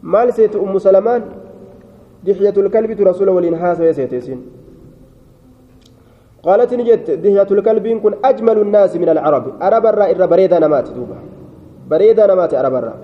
maal 0.02 0.32
seetu 0.38 0.62
ummu 0.66 0.80
salamaan 0.80 1.24
dihyatul 2.30 2.70
kalbitu 2.76 3.04
rasuula 3.10 3.32
waliin 3.40 3.60
haasawee 3.64 3.94
seeteesin 4.00 4.40
قالت 6.48 6.74
نجت 6.74 7.12
دهية 7.12 7.50
الكلب 7.52 7.88
كن 8.04 8.14
أجمل 8.24 8.58
الناس 8.58 8.96
من 8.96 9.10
العرب 9.10 9.46
عرب 11.92 12.16
الرا 12.16 12.28
إر 12.28 12.28
بريدة 12.28 12.28
نمات 12.28 12.54
دوبا 12.54 12.54
بريدة 12.54 12.54
نمات 12.54 12.54
عرب 12.54 12.76
الرا 12.76 12.96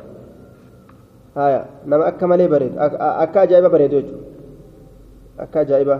هايا 1.38 1.66
نما 1.88 2.08
أكمل 2.08 2.48
بريد 2.48 2.72
أكا 2.78 3.46
جايبة 3.46 3.68
بريد 3.68 4.06
أكا 5.40 5.64
جايبة 5.64 6.00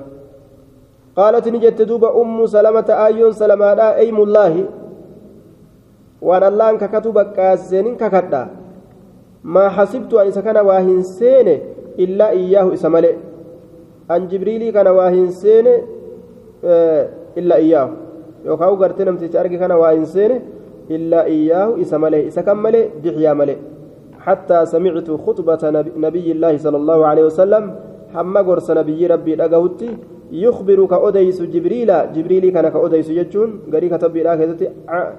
قالت 1.16 1.48
نجت 1.48 1.82
دوب 1.82 2.06
أم 2.06 2.46
سلمة 2.46 2.90
آيون 2.90 3.32
سلمة 3.32 3.66
أيم 3.82 4.18
الله 4.22 4.66
وأن 6.22 6.44
الله 6.44 6.78
ككتب 6.78 7.22
كاسين 7.22 7.96
ككدا 7.96 8.48
ما 9.44 9.70
حسبت 9.70 10.14
أن 10.14 10.32
سكن 10.32 10.58
واهن 10.58 11.02
سين 11.04 11.60
إلا 12.00 12.30
إياه 12.30 12.74
إسمالي 12.74 13.16
أن 14.12 14.28
جبريلي 14.28 14.72
كان 14.72 14.88
واهن 14.88 15.32
سين 15.32 15.68
إلا 17.38 17.56
إياه 17.56 17.90
يوكاو 18.46 18.76
غرتي 18.76 19.04
نمتي 19.04 19.40
أرجي 19.40 19.58
كان 19.58 19.72
واهن 19.72 20.06
سين 20.06 20.42
إلا 20.92 21.26
إياه 21.26 21.82
إسمالي 21.82 22.28
إسكملي 22.28 22.90
دحيا 23.04 23.34
ملي 23.34 23.58
حتى 24.20 24.66
سمعت 24.66 25.12
خطبة 25.12 25.84
نبي 25.98 26.32
الله 26.32 26.58
صلى 26.58 26.78
الله 26.78 27.06
عليه 27.06 27.24
وسلم 27.24 27.76
حما 28.14 28.42
قرص 28.42 28.72
نبي 28.72 29.08
ربي 29.08 29.36
لقهتي 29.36 29.98
يخبر 30.32 30.86
كأوديس 30.86 31.42
جبريل 31.42 32.14
جبريل 32.14 32.50
كان 32.50 32.70
كأوديس 32.70 33.10
يجون 33.10 33.60
قري 33.74 33.90
كتب 33.90 34.18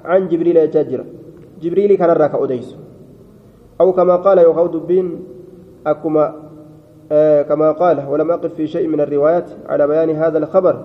عن 0.05 0.29
جبريل 0.29 0.57
يجاجر 0.57 1.05
جبريل 1.63 1.95
كان 1.95 2.11
راك 2.11 2.35
أوديس 2.35 2.77
أو 3.81 3.93
كما 3.93 4.17
قال 4.17 4.39
يخوض 4.39 4.87
بين 4.87 5.25
أكما 5.87 6.35
آه 7.13 7.43
كما 7.43 7.73
قال 7.73 8.09
ولم 8.09 8.31
أقف 8.31 8.55
في 8.55 8.67
شيء 8.67 8.89
من 8.89 9.01
الروايات 9.01 9.51
على 9.69 9.87
بيان 9.87 10.11
هذا 10.11 10.39
الخبر. 10.39 10.85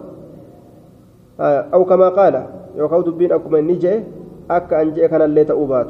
آه 1.40 1.66
أو 1.74 1.86
كما 1.86 2.10
قال 2.10 2.46
يخوض 2.76 3.18
بين 3.18 3.32
أكما 3.32 3.62
نجي 3.62 4.04
أك 4.50 4.74
أنجي 4.74 5.08
كان 5.08 5.22
اللي 5.22 5.44
تأوبات 5.44 5.90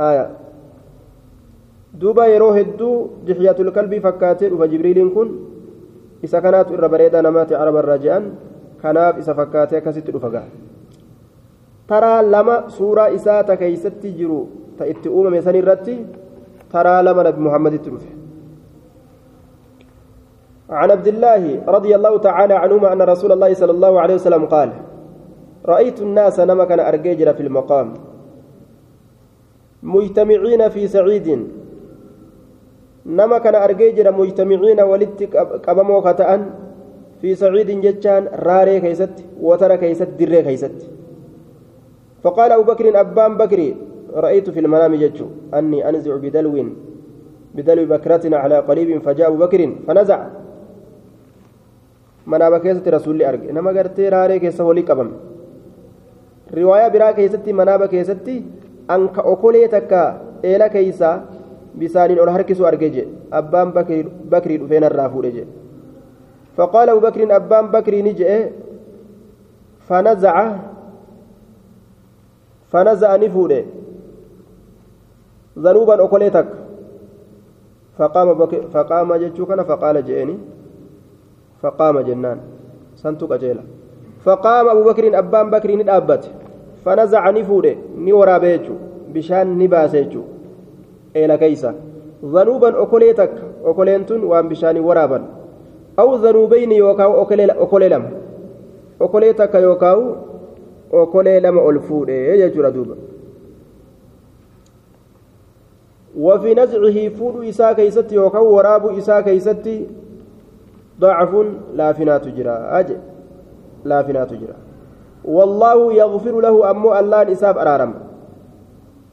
آه 0.00 0.26
duuba 1.98 2.28
yeroo 2.28 2.52
hedduu 2.52 3.24
dixyatul 3.26 3.72
qalbii 3.72 4.00
fakkaatee 4.04 4.50
dhufa 4.52 4.68
jibriiliin 4.68 5.10
kun 5.16 5.28
isa 6.22 6.40
kanaatu 6.44 6.76
irra 6.76 6.88
bareedaa 6.92 7.22
namaati 7.26 7.56
arabarraa 7.56 7.98
je'an 8.04 8.24
kanaaf 8.82 9.18
isa 9.22 9.34
fakkaatee 9.38 9.80
akkasitti 9.80 10.12
dhufa 10.12 10.30
ga'a 10.34 10.48
taraa 11.90 12.20
lama 12.34 12.56
suuraa 12.76 13.08
isaa 13.18 13.40
ta 13.48 13.56
keeysatti 13.56 14.12
jiru 14.18 14.40
ta 14.78 14.86
itti 14.92 15.08
uumame 15.08 15.42
san 15.42 15.56
irratti 15.62 15.96
taraa 16.74 17.00
lama 17.02 17.26
nabi 17.28 17.40
muhammaditti 17.48 17.90
dhufe 17.90 18.10
عن 20.68 20.90
عبد 20.90 21.08
الله 21.08 21.64
رضي 21.64 21.92
الله 21.96 22.14
تعالى 22.28 22.54
عنهما 22.54 22.92
أن 22.92 23.00
رسول 23.02 23.32
الله 23.32 23.50
صلى 23.56 23.72
الله 23.72 23.92
عليه 24.00 24.14
وسلم 24.20 24.44
قال 24.52 24.68
رأيت 25.68 26.00
الناس 26.00 26.40
نما 26.40 26.64
كان 26.64 26.80
أرجيجر 26.80 27.28
في 27.34 27.42
المقام. 27.42 27.88
مجتمعين 29.82 30.68
في 30.68 30.82
سعيد. 30.88 31.28
argee 33.08 33.92
jira 33.96 34.12
mujtamiciina 34.12 34.84
walitti 34.84 35.28
qabamoo 35.64 36.02
ka 36.02 36.14
ta'an 36.14 36.42
fi 37.20 37.36
saciidin 37.36 37.80
jechaan 37.80 38.28
raaree 38.32 38.80
keeysatti 38.80 39.24
watara 39.40 39.78
keeysatti 39.78 40.18
dirree 40.18 40.42
keeysatti 40.42 40.86
فقال 42.22 42.52
أبو 42.52 42.62
بكر 42.62 43.00
أبان 43.00 43.38
بكري 43.38 43.76
رأيت 44.14 44.50
في 44.50 44.60
المنام 44.60 44.94
جتشو. 44.94 45.54
أني 45.54 45.88
أنزع 45.88 46.16
بدلو 46.16 46.50
بدلو 47.54 47.84
بكرة 47.86 48.24
على 48.36 48.58
قريب 48.58 49.02
فجاء 49.06 49.28
أبو 49.28 49.38
بكر 49.46 49.60
فنزع. 49.86 50.20
منام 52.26 52.56
كيسة 52.56 52.82
رسول 52.90 53.14
الله 53.14 53.28
أرجع. 53.28 53.50
إنما 53.50 53.70
قرتي 53.70 54.08
راري 54.08 54.38
كيسة 54.42 54.64
ولي 54.64 54.82
قبم 54.82 55.10
رواية 56.54 56.88
برا 56.88 57.10
كيسة 57.10 57.44
منام 57.52 57.84
كيسة 57.84 58.26
أنك 58.90 59.18
أكولي 59.18 59.68
تكا 59.68 60.04
إلى 60.44 60.68
كيسة 60.68 61.10
bisaaniin 61.78 62.18
ol 62.18 62.30
harkisu 62.34 62.66
arge 62.66 62.90
je 62.90 63.04
abbaan 63.30 63.70
bakrii 63.70 64.58
dhufeen 64.58 64.82
irraa 64.90 65.08
fuudhe 65.14 65.30
je 65.36 65.44
فقال 66.58 66.88
أبو 66.90 67.00
بكر 67.00 67.36
أبان 67.36 67.70
بكر 67.70 67.94
نجئ 68.02 68.50
فنزع 69.86 70.36
فنزع 72.70 73.10
نفوده 73.16 73.64
ذنوبا 75.58 76.04
أكلتك 76.04 76.48
فقام 77.98 78.28
بك 78.34 78.52
فقام 78.74 79.14
جتشوكنا 79.14 79.62
فقال 79.62 79.96
جئني 80.04 80.36
فقام 81.62 82.00
جنان 82.00 82.38
سنتك 82.98 83.32
أجيلا 83.32 83.62
فقام 84.24 84.68
أبو 84.68 84.82
بكر 84.84 85.18
أبان 85.18 85.50
بكر 85.50 85.76
ندابت 85.76 86.30
فنزع 86.84 87.30
نفوده 87.30 87.74
نورا 87.98 88.38
بيجو 88.38 88.74
بشان 89.14 89.58
نباسيجو 89.58 90.22
tun 94.06 94.22
waan 94.30 94.48
bishaanii 94.48 94.80
waraaban 94.80 95.24
aw 95.96 96.08
dhanuubayni 96.22 96.76
yookaan 96.78 97.14
okolee 97.64 97.88
lama 97.88 98.10
okolee 99.00 99.34
takka 99.34 99.58
yookaan 99.58 100.14
okolee 100.92 101.40
lama 101.40 101.60
ol 101.62 101.80
fuudhee 101.80 102.38
jechuudha 102.38 102.70
duuba 102.70 102.96
وفي 106.18 106.54
نزعه 106.54 107.08
فود 107.08 107.44
إساء 107.44 107.72
كيست 107.72 108.12
يوكو 108.12 108.44
وراب 108.56 108.98
إساء 108.98 109.20
كيست 109.20 109.68
ضعف 111.00 111.32
لا 111.74 111.92
فينا 111.92 112.18
تجرى 112.18 112.50
أج 113.84 113.88
لا 113.90 114.02
فينا 114.02 114.24
تجرى 114.24 114.56
والله 115.24 115.92
يغفر 115.92 116.40
له 116.40 116.70
أمو 116.70 116.98
الله 116.98 117.32
إساف 117.32 117.56
أرارم 117.58 117.92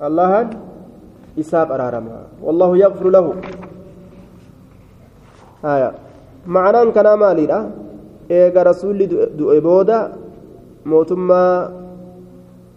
الله 0.02 0.50
إساف 1.40 1.72
أرارم 1.72 2.06
والله 2.42 2.78
يغفر 2.78 3.10
له 3.10 3.26
آية 5.66 5.92
معنى 6.48 6.92
كان 6.92 7.08
مالي 7.14 7.46
إيغا 8.32 8.62
رسول 8.64 9.00
دؤبودا 9.38 10.00
موتما 10.86 11.72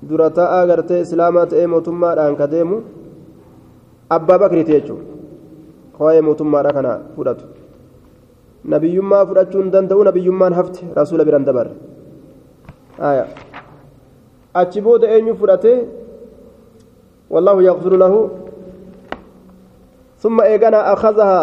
durataa 0.09 0.61
agartee 0.61 1.01
islaamaa 1.01 1.46
ta'ee 1.46 1.66
mootummaadhaan 1.66 2.37
ka 2.37 2.46
deemu 2.51 2.77
abbaa 4.16 4.38
bakriiti 4.38 4.72
jechuun. 4.72 5.01
Waa'ee 5.98 6.22
mootummaadha 6.22 6.72
kana 6.72 6.92
fudhatu. 7.16 7.58
Nabiyyummaa 8.64 9.27
fudhachuu 9.29 9.61
hin 9.62 9.71
danda'u 9.77 10.05
nabiyyummaan 10.09 10.55
hafte 10.59 10.81
rasuula 11.01 11.25
biran 11.29 11.44
dabarre 11.49 11.73
achi 14.61 14.81
booda 14.87 15.07
eenyu 15.14 15.35
fudhate 15.40 15.73
wallahu 17.31 17.61
yaqfiru 17.71 17.97
lahu 18.05 18.21
ثم 20.23 20.40
إيغانا 20.40 20.92
أخذها 20.92 21.40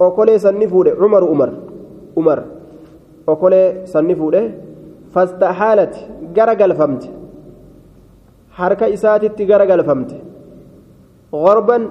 أوكولي 0.00 0.38
سنفوده 0.38 0.92
عمر 1.00 1.22
عمر 1.32 1.50
عمر 2.16 2.38
أوكولي 3.28 3.62
سنفوده 3.92 4.42
فاستحالت 5.14 5.94
غرقل 6.36 6.72
فمت 6.80 7.04
harka 8.58 8.86
isaatitti 8.96 9.44
garagalfamte 9.50 10.16
gorban 11.32 11.82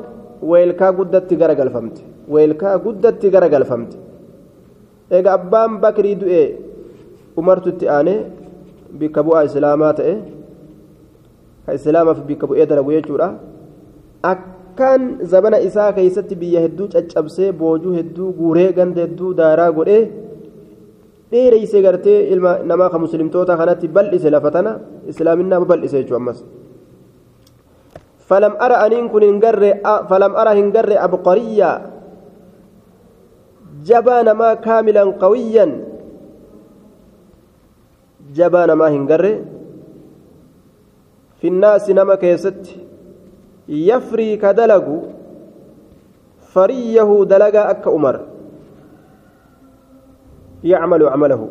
weelkaa 0.51 0.91
guddatti 0.99 1.35
garagalfamte 1.41 2.01
weelkaa 2.35 2.77
guddatti 2.85 3.27
garagalfamte 3.35 3.95
eega 5.11 5.33
abbaan 5.37 5.79
bakrii 5.83 6.15
du'e 6.21 6.43
umartu 7.37 7.69
itti 7.73 7.87
aanee 7.89 8.19
bikka 8.99 9.23
bu'aa 9.27 9.43
islaamaa 9.49 9.93
ta'e 9.99 10.13
ka 11.65 11.71
islaamaaf 11.77 12.19
bikka 12.29 12.47
bu'ee 12.49 12.65
dalagu 12.65 12.91
jechuudha. 12.95 13.27
Akkaan 14.23 15.25
zabana 15.31 15.57
isaa 15.61 15.93
keessatti 15.97 16.35
biyya 16.35 16.61
hedduu 16.65 16.87
caccabsee 16.93 17.51
boojuu 17.51 17.93
hedduu 17.97 18.33
guuree 18.39 18.69
ganda 18.73 19.01
hedduu 19.05 19.33
daaraa 19.39 19.71
godhee 19.77 20.03
dheereysee 21.31 21.81
gartee 21.85 22.19
ilma 22.33 22.59
namaa 22.69 22.89
ka 22.89 22.97
muslimtoota 23.05 23.57
kanatti 23.57 23.87
bal'ise 23.87 24.29
lafa 24.29 24.51
tana 24.55 24.71
islaaminaa 25.11 25.65
bal'ise 25.71 25.97
jechuu 26.01 26.17
ammas. 26.17 26.43
Falam 28.25 28.53
ara 28.57 28.81
aniin 28.85 29.09
kun 29.09 29.21
hin 29.21 29.37
garre 29.39 29.81
falam 30.09 30.33
ara 30.35 30.53
hin 30.57 30.71
garre 30.73 30.97
abqariyyaa 30.97 31.75
جبان 33.89 34.27
ما 34.31 34.53
كاملا 34.65 35.03
قويا. 35.23 35.65
جبان 38.37 38.69
ما 38.79 38.87
هنجر 38.93 39.23
في 41.39 41.47
الناس 41.47 41.89
نما 41.89 42.15
كيست. 42.15 42.63
يفري 43.69 44.29
كدلق 44.37 44.87
فريه 46.53 47.09
دلق 47.31 47.55
أك 47.71 47.85
أمر. 47.87 48.15
يعمل 50.63 51.01
عمله. 51.13 51.41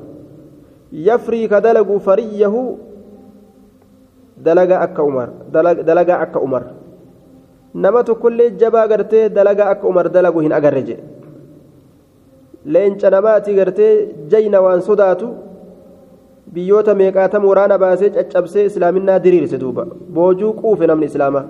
يفري 0.92 1.42
كدلق 1.48 1.88
فريه 1.96 2.54
akka 4.44 5.02
umar 5.02 5.28
dalagaa 5.88 6.20
akka 6.20 6.38
umar 6.40 6.62
nama 7.74 8.04
tokkollee 8.04 8.50
jabaa 8.58 8.86
gartee 8.88 9.28
dalagaa 9.28 9.70
akka 9.74 9.86
umar 9.86 10.08
dalagu 10.10 10.40
hin 10.40 10.52
agarre 10.52 10.82
je 10.82 10.96
leenca 12.72 13.08
namaati 13.14 13.54
gartee 13.58 13.92
jayna 14.32 14.58
waan 14.64 14.80
sodaatu 14.88 15.26
biyyoota 16.54 16.94
meeqaatam 17.00 17.42
waraana 17.50 17.76
baasee 17.84 18.10
caccabsee 18.16 18.64
islaaminaa 18.70 19.18
diriirse 19.24 19.58
duuba 19.62 19.84
boojuu 20.16 20.52
quufe 20.60 20.86
namni 20.90 21.06
islaamaa 21.10 21.44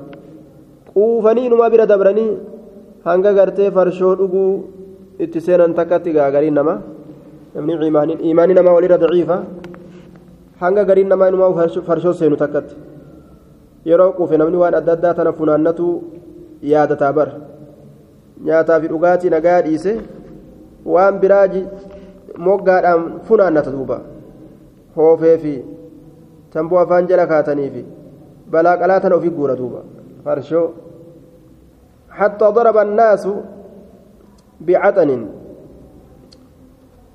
quufanii 0.92 1.48
numa 1.52 1.70
bira 1.72 1.86
dabranii 1.92 2.30
hanga 3.08 3.32
gartee 3.38 3.70
farshoo 3.76 4.14
dhuguu 4.20 4.50
itti 5.24 5.40
seenan 5.46 5.74
takkatti 5.78 6.10
gaagariin 6.16 6.54
nama 6.60 6.74
namni 7.54 7.72
imaanii 8.32 8.56
namaa 8.58 8.74
walirra 8.78 8.98
daciifa 9.04 9.36
hanga 10.62 10.82
gariin 10.88 11.08
namaa 11.12 11.28
inumaa 11.32 11.68
farshoo 11.88 12.14
seenu 12.20 12.36
takkatti 12.42 12.74
yeroo 13.90 14.10
quufe 14.18 14.36
namni 14.42 14.56
waan 14.62 14.74
adda 14.80 14.92
addaa 14.96 15.14
tana 15.18 15.32
funaannatu 15.38 15.86
yaadataa 16.72 17.12
bar 17.18 17.28
nyaataa 18.46 18.80
fi 18.82 18.86
dhugaatii 18.92 19.30
nagaa 19.36 19.60
dhiise 19.66 19.92
waan 20.92 21.18
biraa 21.22 21.46
moggaadhaan 22.46 23.02
funaannata 23.26 23.70
duuba 23.76 23.98
hoofee 24.96 25.36
fi 25.44 25.54
tamboo 26.52 26.78
afaan 26.84 27.06
jala 27.10 27.26
kaatanii 27.32 27.70
fi 27.74 27.82
balaa 28.52 28.76
qalaa 28.80 29.00
tana 29.04 29.16
ofii 29.20 29.36
guura 29.38 29.56
duuba 29.62 29.80
farshoo 30.24 30.66
حتى 32.18 32.46
ضرب 32.56 32.76
الناس 32.78 33.24
بعطن 34.66 35.10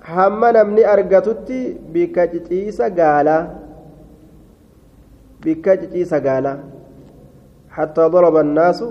hamma 0.09 0.49
namni 0.51 0.83
argatutti 0.93 1.59
bikka 1.93 2.23
ciciisa 2.31 2.89
gaalaa 2.99 3.41
bikka 5.43 5.77
ciciisa 5.81 6.19
gaalaa 6.27 6.57
hattaa 7.77 8.09
daraba 8.13 8.39
annaasu 8.45 8.87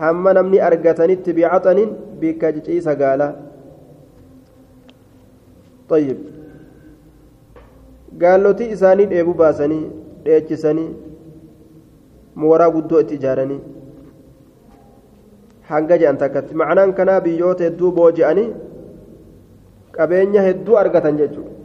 hamma 0.00 0.32
namni 0.38 0.58
argatanitti 0.68 1.32
bicaxanin 1.38 1.90
bikka 2.20 2.52
ciciisa 2.56 2.94
gaalaa 3.02 3.32
طيب 5.90 6.18
gaallotii 8.22 8.70
isaanii 8.74 9.06
dheebuu 9.12 9.34
baasanii 9.42 9.84
dheechisanii 10.24 10.88
mooraa 12.42 12.70
guddoo 12.76 13.00
itti 13.04 13.14
ijaaranii 13.20 13.60
hanga 15.70 15.98
jedhan 16.00 16.18
takkatti 16.22 16.58
macnaan 16.62 16.92
kanaa 16.98 17.20
biyyoota 17.26 17.64
hedduu 17.66 17.92
booji'anii 17.98 18.48
qabeenya 19.96 20.42
hedduu 20.48 20.76
argatan 20.82 21.22
jechuudha 21.22 21.58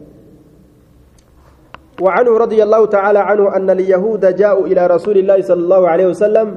وعنه 2.03 2.37
رضي 2.37 2.59
الله 2.63 2.81
تعالى 2.95 3.19
عنه 3.19 3.55
أن 3.57 3.69
اليهود 3.69 4.23
جاءوا 4.41 4.67
إلى 4.67 4.87
رسول 4.95 5.17
الله 5.17 5.39
صلى 5.49 5.61
الله 5.65 5.83
عليه 5.91 6.07
وسلم 6.11 6.47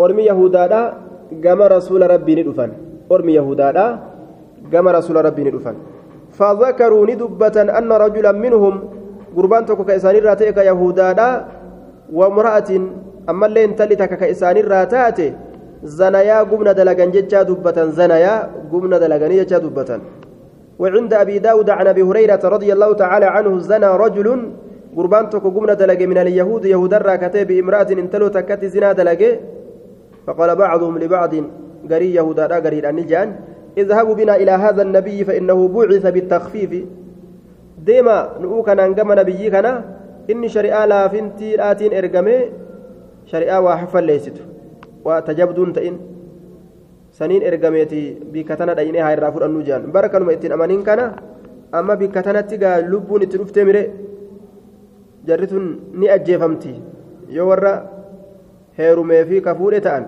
أرمي 0.00 0.22
يهودا 0.32 0.64
قام 1.44 1.60
رسول 1.76 2.00
ربي 2.14 2.32
ندفن 2.38 2.70
أرمي 3.12 3.32
يهودا 3.38 3.68
قام 4.72 4.86
رسول 4.98 5.16
ربي 5.28 5.42
ندفن 5.44 5.76
فذكروا 6.38 7.06
ندبة 7.10 7.56
أن 7.78 7.92
رجلا 8.04 8.32
منهم 8.32 8.74
قربان 9.36 9.62
تكو 9.66 9.84
كإسان 9.84 10.14
الراتيك 10.16 10.56
يهودا 10.70 11.10
وامرأة 12.12 12.70
أما 13.30 13.46
اللي 13.46 13.64
انتلتك 13.64 14.12
كإسان 14.20 14.56
الراتاتي 14.56 15.28
زنايا 15.98 16.38
قمنا 16.50 16.72
دلقان 16.78 17.10
جتشا 17.14 17.42
دبة 17.48 17.78
زنايا 17.98 18.34
قمنا 18.72 18.96
دلقان 19.02 19.32
جتشا 19.40 19.58
دبة. 19.64 19.90
وعند 20.78 21.12
أبي 21.14 21.38
داود 21.38 21.70
عن 21.70 21.86
أبي 21.86 22.02
هريرة 22.02 22.40
رضي 22.44 22.72
الله 22.72 22.90
تعالى 22.92 23.26
عنه 23.26 23.52
زنى 23.58 23.86
رجل 23.86 24.28
قربان 24.96 25.24
تكو 25.30 25.48
قمنا 25.50 25.74
دلق 25.74 26.00
من 26.10 26.18
اليهود 26.18 26.64
يهود 26.64 26.94
الراكتي 26.94 27.44
بإمرأة 27.44 27.88
انتلو 28.04 28.28
تكت 28.28 28.64
زنا 28.64 28.92
دلق 28.92 29.22
فقال 30.26 30.50
بعضهم 30.56 30.98
لبعض 30.98 31.34
قري 31.90 32.14
يهود 32.14 32.40
قري 32.40 32.78
النجان 32.90 33.28
اذهبوا 33.76 34.14
بنا 34.14 34.36
إلى 34.36 34.50
هذا 34.50 34.82
النبي 34.82 35.24
فإنه 35.24 35.68
بعث 35.68 36.06
بالتخفيف 36.06 36.72
ديما 37.84 38.16
نؤوك 38.40 38.68
ننقم 38.68 39.12
نبيي 39.12 39.50
كان 39.50 39.66
إني 40.30 40.48
شريعة 40.48 40.86
لا 40.86 41.08
فنتي 41.08 41.60
آتين 41.70 41.92
إرقمي 41.94 42.36
شريعة 43.26 43.60
وحفل 43.60 44.04
ليست 44.04 44.36
وتجبدون 45.04 45.72
تئن 45.72 45.96
ergameeti 47.16 48.20
bikka 48.32 48.56
tana 48.56 48.74
dhayinee 48.76 49.00
haa 49.00 49.14
irraa 49.16 49.32
fudhannu 49.32 49.62
jedhan 49.64 49.88
bara 49.92 50.08
kanuma 50.12 50.32
ittiin 50.36 50.52
amaniin 50.52 50.82
kana 50.84 51.04
amma 51.72 51.96
bikka 51.96 52.22
tanatti 52.22 52.58
gaa 52.58 52.82
lubbuun 52.84 53.22
itti 53.22 53.38
dhuftee 53.40 53.64
mire 53.64 53.82
jarri 55.24 55.46
tun 55.46 55.64
ni 55.96 56.10
ajjeefamti 56.16 56.74
yoo 57.36 57.48
warra 57.48 57.72
heerumee 58.78 59.24
fi 59.24 59.40
kafuudhe 59.40 59.80
ta'an 59.86 60.04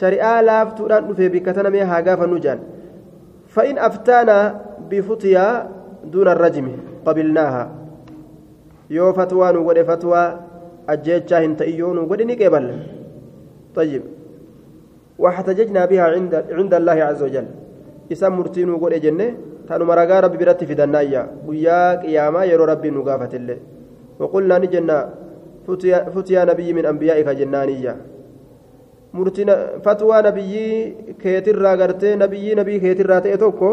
shari'aa 0.00 0.38
laaftuudhaan 0.48 1.06
dhufee 1.08 1.28
bikka 1.34 1.54
tana 1.56 1.70
mee 1.74 1.84
haa 1.90 2.02
gaafannu 2.08 2.38
jedhan 2.46 2.64
fa'in 3.56 3.78
aftaanaa 3.88 4.42
bifutiyaa 4.90 5.52
duuna 6.12 6.34
rajimi 6.34 6.74
qabilnaaha 7.06 7.62
yoo 8.96 9.12
fatwaa 9.20 9.52
nu 9.56 9.64
godhe 9.68 9.84
fatwaa 9.92 10.26
ajjeechaa 10.94 11.40
hin 11.46 11.56
ta'in 11.60 11.78
yoo 11.82 11.94
nu 11.94 12.06
godhe 12.10 12.24
ni 12.30 12.36
qeeballa 12.42 12.76
طيب 13.74 14.02
واحتججنا 15.18 15.84
بها 15.90 16.04
عند 16.14 16.34
عند 16.50 16.74
الله 16.74 16.92
عز 16.92 17.22
وجل 17.22 17.46
إسام 18.12 18.38
مرتين 18.38 18.70
وقول 18.70 18.94
جنة 19.00 19.34
تانو 19.68 19.84
مرقا 19.84 20.20
ربي 20.20 20.38
برت 20.38 20.64
في 20.64 20.74
دنايا 20.78 21.22
ويا 21.46 21.98
قياما 22.02 22.44
يرو 22.44 22.64
ربي 22.64 22.90
نقافة 22.90 23.32
الله 23.34 23.58
وقلنا 24.18 24.58
نجنا 24.58 24.98
فتيا, 25.66 25.98
فتيا 26.14 26.44
نبي 26.44 26.72
من 26.72 26.86
أنبيائك 26.86 27.28
فتوى 29.84 30.22
نبي 30.22 30.52
كيتر 31.22 31.58
راغرتي 31.58 32.16
نبي 32.16 32.54
نبي 32.54 32.78
كيتر 32.80 33.06
راتي 33.10 33.36
توكو 33.36 33.70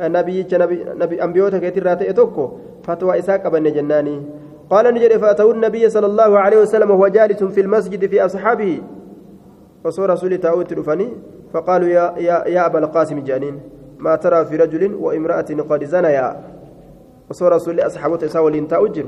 نبي 0.00 0.46
نبي 0.52 0.84
نبي 1.02 1.22
أنبيوتا 1.24 1.58
كيتر 1.58 1.82
راتي 1.86 2.12
توكو 2.12 2.50
فتوى 2.82 3.18
إساق 3.18 3.48
بن 3.48 3.72
جناني 3.72 4.22
قال 4.70 4.94
نجد 4.94 5.16
فأتوا 5.16 5.52
النبي 5.54 5.90
صلى 5.90 6.06
الله 6.06 6.38
عليه 6.38 6.58
وسلم 6.60 6.90
وهو 6.90 7.08
جالس 7.08 7.44
في 7.44 7.60
المسجد 7.60 8.06
في 8.10 8.24
أصحابه 8.24 8.82
وصور 9.84 10.10
رسول 10.10 10.38
تاوت 10.38 10.72
رفني 10.72 11.08
فقالوا 11.52 11.88
يا, 11.88 12.14
يا, 12.18 12.48
يا 12.48 12.66
أبا 12.66 12.78
القاسم 12.78 13.18
جانين 13.24 13.60
ما 13.98 14.16
ترى 14.16 14.44
في 14.44 14.56
رجل 14.56 14.94
وامرأة 14.94 15.50
قد 15.70 15.84
زنيا 15.84 16.28
وصور 17.30 17.52
رسول 17.52 17.80
أصحابه 17.80 18.16
تساولين 18.16 18.68
تاوجر 18.68 19.06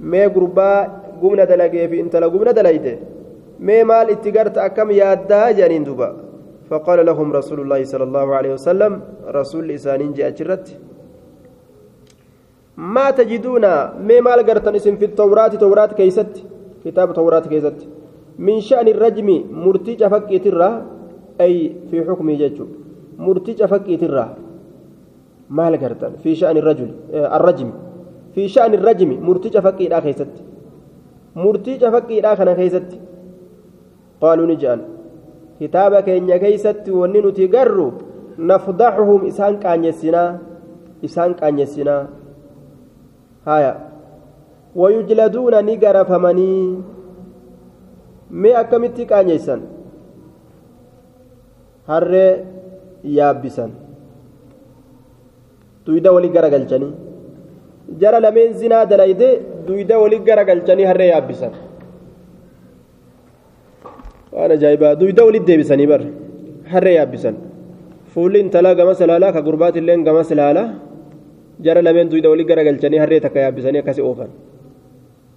ما 0.00 0.22
قربا 0.28 0.70
قمنا 1.22 1.44
دلقي 1.44 1.88
في 1.88 2.00
انت 2.00 2.16
قمنا 2.16 2.52
دلقيته 2.52 3.13
ما 3.60 3.82
مال 3.82 4.10
اتقرت 4.10 4.58
أكم 4.58 4.90
يادا 4.90 5.50
جانين 5.50 5.84
دوبا. 5.84 6.16
فقال 6.70 7.06
لهم 7.06 7.32
رسول 7.32 7.60
الله 7.60 7.84
صلى 7.84 8.04
الله 8.04 8.34
عليه 8.34 8.52
وسلم 8.52 9.00
رسول 9.28 9.68
لسانين 9.68 10.12
جاء 10.12 10.32
ما 12.76 13.10
تجدون 13.10 13.64
ما 14.08 14.20
مال 14.20 14.40
قرتن 14.48 14.74
اسم 14.74 14.96
في 14.96 15.04
التوراة 15.04 15.48
توراة 15.48 15.86
كيست 15.86 16.44
كتاب 16.84 17.12
توراة 17.12 17.40
كيست. 17.40 17.78
من 18.38 18.60
شأن 18.60 18.88
الرجم 18.88 19.44
مرتي 19.52 19.96
فكي 19.96 20.38
ترى 20.38 20.82
أي 21.40 21.72
في 21.90 22.04
حكم 22.04 22.30
ججو 22.30 22.66
مرتي 23.18 23.66
فكي 23.66 23.96
ترى 23.96 24.36
ما 25.50 25.70
لقرتن 25.70 26.12
في 26.22 26.34
شأن 26.34 26.56
الرجل 26.56 26.90
الرجم. 27.12 27.70
في 28.34 28.48
شأن 28.48 28.74
الرجم 28.74 29.10
مرتي 29.26 29.60
فكي 29.60 29.88
لا 29.88 30.00
خيست 30.00 30.32
مرتي 31.36 31.78
قالوا 34.24 34.46
نجان 34.52 34.80
كتابك 35.60 36.08
إن 36.18 36.30
كيست 36.44 36.88
ونن 36.98 37.26
تقروا 37.38 37.92
نفضحهم 38.50 39.20
إسان 39.30 39.54
كان 39.64 39.84
يسنا 39.84 40.24
إسان 41.04 41.30
كان 41.40 41.58
يسنا 41.62 41.96
هايا 43.46 43.72
ويجلدون 44.80 45.54
نقر 45.68 45.96
فمني 46.10 46.54
mee 48.42 48.54
akkamitti 48.60 49.06
qaanyeessan 49.10 49.60
harree 51.90 52.30
yaabbisan 53.16 53.70
duyda 55.86 56.12
walii 56.16 56.32
garagalchanii 56.36 56.92
jara 58.00 58.22
lameen 58.24 58.56
zinaa 58.62 58.84
dalayde 58.92 59.28
duyda 59.66 59.98
walii 60.02 60.24
garagalchanii 60.28 60.88
harree 60.90 61.10
yaabbisan 61.12 61.52
waan 64.36 64.52
ajaa'ibaa 64.56 64.94
duyda 65.00 65.22
walitti 65.28 65.48
deebisanii 65.50 65.88
bar 65.92 66.02
harree 66.72 66.94
yaabbisan 66.98 67.36
fuulli 68.14 68.38
intalaa 68.44 68.74
gamas 68.80 69.00
ilaalaa 69.06 69.32
ka 69.36 69.42
gurbaatillee 69.48 69.96
gamas 70.08 70.30
ilaalaa 70.34 70.68
jara 71.66 71.82
lameen 71.86 72.10
duyda 72.12 72.28
walii 72.32 72.48
garagalchanii 72.50 73.00
harree 73.04 73.20
takka 73.24 73.40
yaabbisanii 73.44 73.82
akkasi 73.84 74.02
oofan 74.08 74.30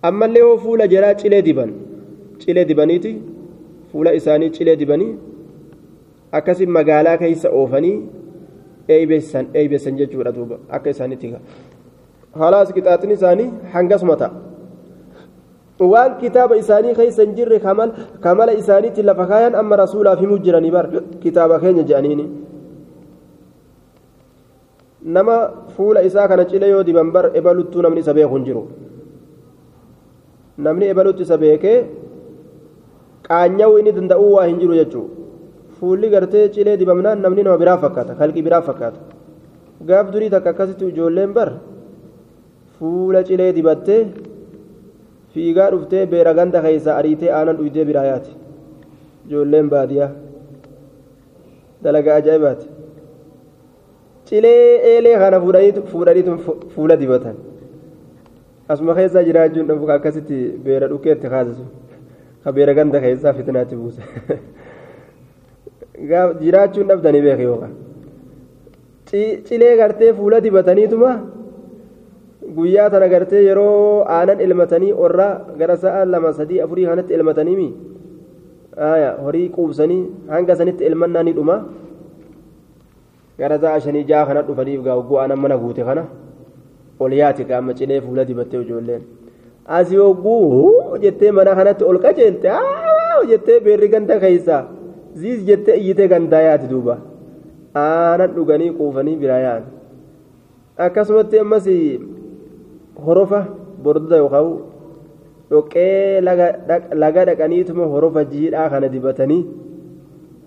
ammallee 0.10 0.44
hoo 0.48 0.58
fuula 0.66 0.88
jaraa 0.94 1.14
cilee 1.22 1.42
diban 1.48 1.72
cilee 2.44 2.66
dibaniiti 2.72 3.12
fuula 3.92 4.12
isaanii 4.20 4.50
cilee 4.58 4.78
dibanii 4.82 5.12
akkasi 6.40 6.66
magaalaa 6.78 7.18
keessa 7.24 7.50
oofanii 7.60 7.96
eeybeessan 8.96 9.46
eeybeessan 9.60 9.98
jechuudha 10.02 10.36
duuba 10.38 10.56
akka 10.76 10.90
isaaniitti 10.96 11.34
halaas 12.42 12.70
qixaaxin 12.76 13.12
isaanii 13.18 13.50
hangasuma 13.74 14.16
ta'a 14.22 14.47
waan 15.80 16.18
kitaaba 16.22 16.58
isaanii 16.58 16.96
keessa 17.00 17.22
hin 17.24 17.36
jirre 17.38 17.60
kamala 18.22 18.54
isaaniitti 18.62 19.04
lafa 19.10 19.26
kaayan 19.32 19.56
amma 19.62 19.76
rasuulaaf 19.84 20.20
himuu 20.20 20.38
jiranii 20.46 20.72
bar 20.78 20.86
kitaaba 21.24 21.60
keenya 21.64 21.84
jedhaniini 21.90 22.26
nama 25.16 25.36
fuula 25.76 26.02
isaa 26.10 26.28
kana 26.28 26.46
cilee 26.52 26.70
yoo 26.76 26.84
diban 26.84 27.12
bar 27.12 27.26
ebaluttuu 27.40 27.82
namni 27.86 28.02
isa 28.06 28.14
beeku 28.18 28.36
hin 28.38 28.46
jiru 28.48 28.64
namni 30.68 30.86
ebalutti 30.94 31.24
isa 31.28 31.38
beekee 31.44 31.78
qaanya'uu 33.30 33.78
inni 33.80 33.92
danda'uu 33.98 34.32
waa 34.36 34.48
hin 34.50 34.60
jiru 34.62 34.74
jechuudha 34.80 35.14
fuulli 35.80 36.10
gartee 36.14 36.46
cilee 36.56 36.78
dibamnaan 36.82 37.22
namni 37.26 37.44
nama 37.48 37.58
biraa 37.64 37.78
fakkaata 37.84 38.18
kalqii 38.22 38.46
biraa 38.48 38.62
fakkaata 38.70 39.00
gaaf 39.90 40.08
durii 40.14 40.30
takka 40.36 40.50
akkasitti 40.54 40.90
ijoolleen 40.92 41.34
bar 41.38 41.50
fuula 42.80 43.22
cilee 43.30 43.52
dibattee 43.58 44.02
fiigaa 45.38 45.70
dhuftee 45.74 46.06
beera 46.14 46.34
ganda 46.42 46.60
keessa 46.66 46.92
ariitee 47.00 47.32
aanan 47.40 47.58
dhuydee 47.62 47.86
biraa 47.90 48.06
yaati 48.12 48.32
ijoolleen 49.28 49.68
baadiyaa 49.74 50.10
dalagaa 51.88 52.16
ajaa'ibaati 52.22 52.68
cilee 54.30 54.62
eelee 54.92 55.16
kana 55.24 55.38
fuudhaniitu 55.92 56.38
fuula 56.76 56.96
dibatan 57.02 57.36
asuma 58.76 58.94
keessa 59.00 59.24
jiraachuun 59.28 59.68
dhabu 59.72 59.86
akkasitti 59.98 60.38
beera 60.66 60.88
dhukeetti 60.94 61.28
kaasisu 61.36 61.66
ka 62.44 62.50
beera 62.60 62.74
ganda 62.80 63.00
keessaa 63.06 63.34
fitnaatti 63.40 63.76
buuse 63.82 64.02
jiraachuun 66.42 66.88
dhabdanii 66.92 67.22
beeke 67.28 67.44
yookaan 67.50 67.74
cilee 69.48 69.74
gartee 69.82 70.14
fuula 70.20 70.38
dibataniituma 70.46 71.12
guyyaa 72.56 72.90
tana 72.90 73.08
gartee 73.14 73.44
yeroo 73.48 74.06
aanan 74.18 74.40
ilmatanii 74.46 74.94
orraa 75.06 75.34
gara 75.60 75.76
sa'a 75.84 76.06
lama 76.06 76.34
sadii 76.40 76.62
afurii 76.66 76.86
kanatti 76.90 77.14
ilmataniimi 77.18 77.68
horii 79.26 79.50
quubsanii 79.56 80.02
hanga 80.36 80.56
sanitti 80.56 80.86
ilmannaa 80.90 81.24
ni 81.28 81.34
dhuma 81.40 81.58
gara 83.40 83.60
sa'a 83.64 83.80
shanii 83.86 84.06
ja'a 84.12 84.26
kana 84.30 84.42
dhufaniif 84.48 84.82
gaa 84.88 84.96
ogguu 85.02 85.20
aanan 85.24 85.40
mana 85.44 85.58
guute 85.64 85.84
kana 85.90 86.04
ol 87.00 87.14
yaati 87.22 87.44
qaama 87.52 87.74
cilee 87.80 88.02
fuula 88.06 88.26
dibattee 88.30 88.62
ijoolleen 88.66 89.04
asii 89.80 90.00
ogguu 90.10 90.98
jettee 91.04 91.32
mana 91.40 91.56
kanatti 91.60 91.84
ol 91.90 92.00
qajeelte 92.06 92.50
jettee 93.30 93.60
beerri 93.66 93.88
ganda 93.96 94.20
keessaa 94.24 94.64
ziis 95.22 95.46
jettee 95.50 95.76
iyyitee 95.82 96.08
gandaa 96.14 96.42
yaati 96.50 96.68
duuba 96.74 96.98
aanan 97.86 98.32
dhuganii 98.38 98.72
quufanii 98.80 99.16
biraa 99.24 99.42
yaa'an 99.48 99.64
akkasumatti 100.86 101.40
ammas 101.44 101.68
horofa 103.06 103.40
bordoda 103.84 104.18
yookaan 104.24 104.48
dhoqqee 105.52 106.22
laga 107.02 107.22
dhaqaniituma 107.30 107.86
horofa 107.94 108.22
jiidhaa 108.34 108.70
kana 108.74 108.88
dibatanii 108.96 109.44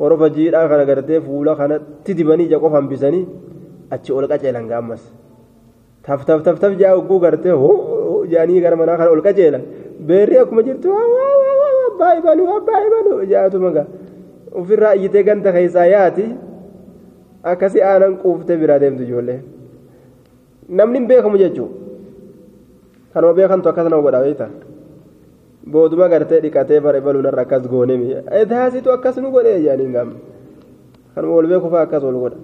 horofa 0.01 0.29
jiidhaa 0.37 0.69
kana 0.69 0.85
gartee 0.91 1.21
fuula 1.27 1.57
kanatti 1.61 2.15
dibanii 2.19 2.47
ija 2.51 2.59
qofa 2.65 2.77
hambisanii 2.81 3.25
achi 3.95 4.13
ol 4.13 4.27
qaceelan 4.33 4.67
gaammas. 4.73 5.03
Taf 6.05 6.25
taf 6.27 6.43
taf 6.43 6.59
taf 6.63 6.73
jaa 6.81 6.95
ogguu 7.01 7.19
gartee 7.25 7.53
hoo 7.63 8.25
jaanii 8.33 8.61
gara 8.65 8.77
manaa 8.77 8.97
kana 9.01 9.11
ol 9.17 9.23
qaceelan. 9.27 9.63
Beerri 10.09 10.39
akkuma 10.43 10.63
jirtu 10.63 10.89
abbaa 10.93 12.13
ibanuu 12.21 12.49
abbaa 12.57 12.81
ibanuu 12.87 13.19
jaatuma 13.33 13.71
gaa. 13.77 13.87
Ofirraa 14.61 14.95
iyyitee 14.95 15.23
ganda 15.29 15.53
keessaa 15.53 15.87
yaati 15.95 16.25
akkasii 17.53 17.83
aanan 17.91 18.17
quuftee 18.23 18.57
biraa 18.63 18.79
deemtu 18.83 19.03
ijoollee. 19.03 19.41
Namni 20.69 20.99
hin 20.99 21.07
beekamu 21.09 21.39
jechuudha. 21.43 21.90
Kanuma 23.15 23.33
beekantu 23.39 23.69
akkas 23.69 23.87
nama 23.91 24.03
godha 24.03 24.21
beekta 24.25 24.47
booduma 25.73 26.09
gartee 26.09 26.41
dhiqatee 26.45 26.81
bara 26.81 27.01
baluun 27.01 27.27
irra 27.31 27.43
akkas 27.47 27.63
goonemi 27.73 28.15
taasitu 28.53 28.91
akkas 28.97 29.17
nu 29.23 29.31
godhe 29.35 29.53
jaaniin 29.67 29.93
gaama 29.97 30.15
kanuma 31.15 31.35
wal 31.39 31.49
beeku 31.53 31.69
fa'aa 31.73 31.87
akkas 31.89 32.03
wal 32.09 32.19
godha 32.25 32.39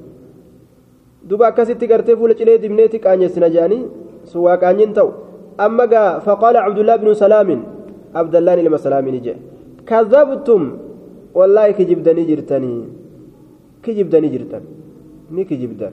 duba 1.29 1.47
akkasitti 1.51 1.87
gartee 1.87 2.17
fuula 2.19 2.35
cilee 2.39 2.59
dibneeti 2.59 2.99
qaanyessina 3.05 3.49
jaanii 3.57 3.83
sun 4.31 4.43
waa 4.47 4.57
qaanyin 4.63 4.93
ta'u 4.99 5.11
amma 5.59 5.87
gaa 5.93 6.21
faqaala 6.27 6.65
cabdullaa 6.67 6.99
binu 7.03 7.15
salaamin 7.15 7.61
abdallaan 8.21 8.59
ilma 8.63 8.79
salaamiin 8.87 9.17
ije 9.21 9.35
kadhabtum 9.91 10.63
wallaahi 11.39 11.75
kijibdanii 11.79 12.27
jirtanii 12.31 12.83
kijibdanii 13.85 14.31
jirtan 14.35 14.63
ni 15.35 15.45
kijibdan 15.51 15.93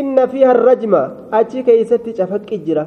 inna 0.00 0.26
fiiha 0.32 0.50
arrajma 0.56 1.02
achi 1.38 1.62
keeysatti 1.66 2.12
cafaqqi 2.18 2.58
jira 2.66 2.84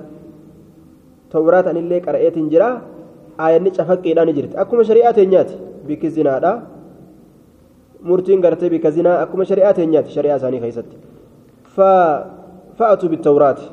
tawraat 1.31 1.67
anillee 1.67 2.01
qara'eetiin 2.07 2.49
jira 2.53 2.69
aayanni 3.37 3.71
cafaqqiidhaan 3.77 4.33
jirti 4.37 4.57
akkuma 4.63 4.83
shari'aa 4.89 5.13
teenyaati 5.13 5.55
bikki 5.87 6.09
zinaadha 6.09 6.51
murtiin 8.09 8.41
gartee 8.41 8.69
bikka 8.69 8.91
zinaa 8.91 9.17
akkuma 9.23 9.45
shari'aa 9.45 9.73
teenyaati 9.73 10.09
shari'aa 10.15 10.37
isaanii 10.41 10.61
keessatti 10.65 10.95
fa'atu 12.77 13.09
bitawraati 13.09 13.65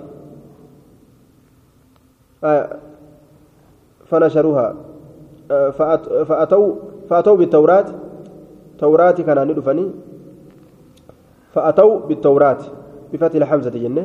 فنشروها 4.05 4.75
فأتوا 6.29 6.75
فأتوا 7.09 7.37
بالتوراة 7.37 7.87
توراة 8.79 9.11
كان 9.11 9.49
ندفني 9.49 9.91
فأتوا 11.55 11.99
بالتوراة 12.09 12.59
بفتح 13.13 13.35
الحمزة 13.35 13.71
جنة 13.71 14.05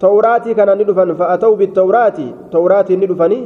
توراة 0.00 0.46
كان 0.58 0.78
ندفن 0.78 1.14
فأتوا 1.14 1.56
بالتوراة 1.56 2.18
توراة 2.52 2.88
ندفني 2.90 3.40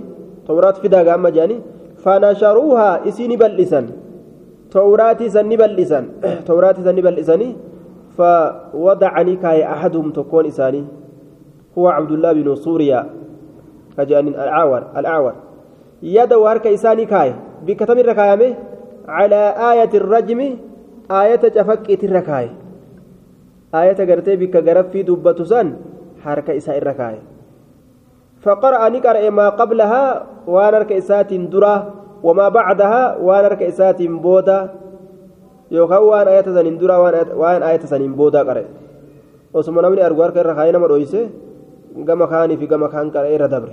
توراة 0.46 0.76
فدا 0.82 1.00
قام 1.10 1.28
جاني 1.28 1.56
فنشروها 2.04 3.08
إسيني 3.08 3.36
بلسن. 3.36 3.86
توراة 4.70 5.20
سني 5.28 5.56
بلسن. 5.56 6.04
توراة 6.48 6.76
سني 6.86 7.00
بلسني 7.02 7.48
فوضعني 8.16 9.36
كاي 9.36 9.64
أحدهم 9.64 10.10
تكون 10.10 10.46
إساني 10.46 10.84
هو 11.78 11.88
عبد 11.88 12.10
الله 12.10 12.32
بن 12.32 12.54
سوريا 12.54 13.00
كجان 13.96 14.28
الأعور 14.28 14.82
الأعور. 14.96 15.34
يد 16.02 16.32
وارك 16.32 16.66
إساني 16.66 17.04
كاي 17.04 17.34
بكتم 17.66 17.98
الركايمه 17.98 18.54
على 19.08 19.42
آية 19.72 19.92
الرجم 19.94 20.40
آية 21.10 21.42
جفكة 21.56 22.00
الركاي 22.06 22.50
آية 23.74 23.98
قرتي 24.08 24.36
بك 24.36 24.56
غرفي 24.56 25.02
دبة 25.02 25.44
سن 26.20 26.28
حركة 26.28 26.56
إساء 26.56 26.78
الركاي 26.78 27.16
فقرأ 28.44 28.88
نقرأ 28.88 29.30
ما 29.30 29.48
قبلها 29.48 30.26
وانرك 30.46 30.92
إسات 30.92 31.34
درة 31.34 31.76
وما 32.22 32.48
بعدها 32.48 33.16
وانرك 33.16 33.62
إسات 33.62 34.02
بودا 34.02 34.68
saniin 35.70 36.78
dura 36.78 36.98
waan 36.98 37.62
ayata 37.62 37.86
saniin 37.86 38.12
boodaa 38.12 38.44
qare. 38.44 38.66
Osuma 39.54 39.82
namni 39.82 40.02
argu 40.02 40.18
harka 40.18 40.42
irra 40.42 40.54
kaayee 40.58 40.72
nama 40.72 40.88
dhoyse 40.90 41.30
gama 42.04 42.26
kaanii 42.26 42.58
fi 42.58 42.66
gama 42.66 42.90
kaan 42.90 43.14
qaree 43.14 43.38
irra 43.38 43.46
dabre. 43.46 43.72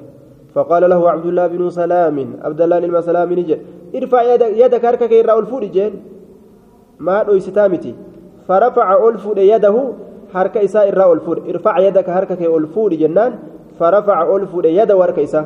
فقال 0.56 0.90
له 0.90 1.10
عبد 1.10 1.26
الله 1.26 1.48
بن 1.48 1.70
سلام 1.70 2.18
عبد 2.42 2.62
الله 2.62 2.80
بن 2.80 3.02
سلام 3.02 3.30
نجد 3.34 3.60
ارفع 3.96 4.22
يدك 4.64 4.86
هركك 4.86 5.14
إرى 5.14 5.34
ألفود 5.40 5.64
جين 5.72 5.94
ما 7.00 7.24
دويستامتي 7.24 7.94
فرفع 8.48 8.88
ألفود 9.10 9.38
يده 9.38 9.76
حركة 10.34 10.64
إساء 10.64 10.86
إرى 10.92 11.12
ألفود 11.14 11.38
ارفع 11.50 11.80
يدك 11.80 12.10
هركك 12.10 12.42
ألفود 12.42 12.94
جنان 12.94 13.34
فرفع 13.80 14.36
ألفود 14.36 14.66
يد 14.66 14.92
ورك 14.92 15.20
إساء 15.20 15.46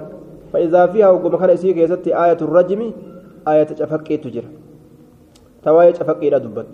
فإذا 0.54 0.86
فيها 0.86 1.10
وقم 1.10 1.36
كان 1.38 1.50
إسيك 1.50 1.78
يزتي 1.78 2.12
آية 2.26 2.38
الرجم 2.42 2.92
آية 3.48 3.64
تفكي 3.64 4.18
تجر 4.18 4.44
توايج 5.64 5.96
أفكي 6.02 6.30
دبت 6.30 6.72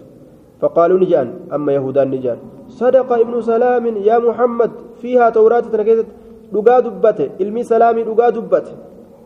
فقالوا 0.61 0.99
نجان 0.99 1.33
أما 1.53 1.71
يهودان 1.73 2.07
نجان 2.11 2.37
صدق 2.67 3.13
ابن 3.13 3.41
سلام 3.41 3.85
يا 4.09 4.17
محمد 4.19 4.71
فيها 5.01 5.29
توراة 5.29 5.63
dubbate 6.53 7.31
ilmi 7.39 7.63
salaamii 7.63 8.03
dhugaa 8.03 8.31
dubbate. 8.31 8.71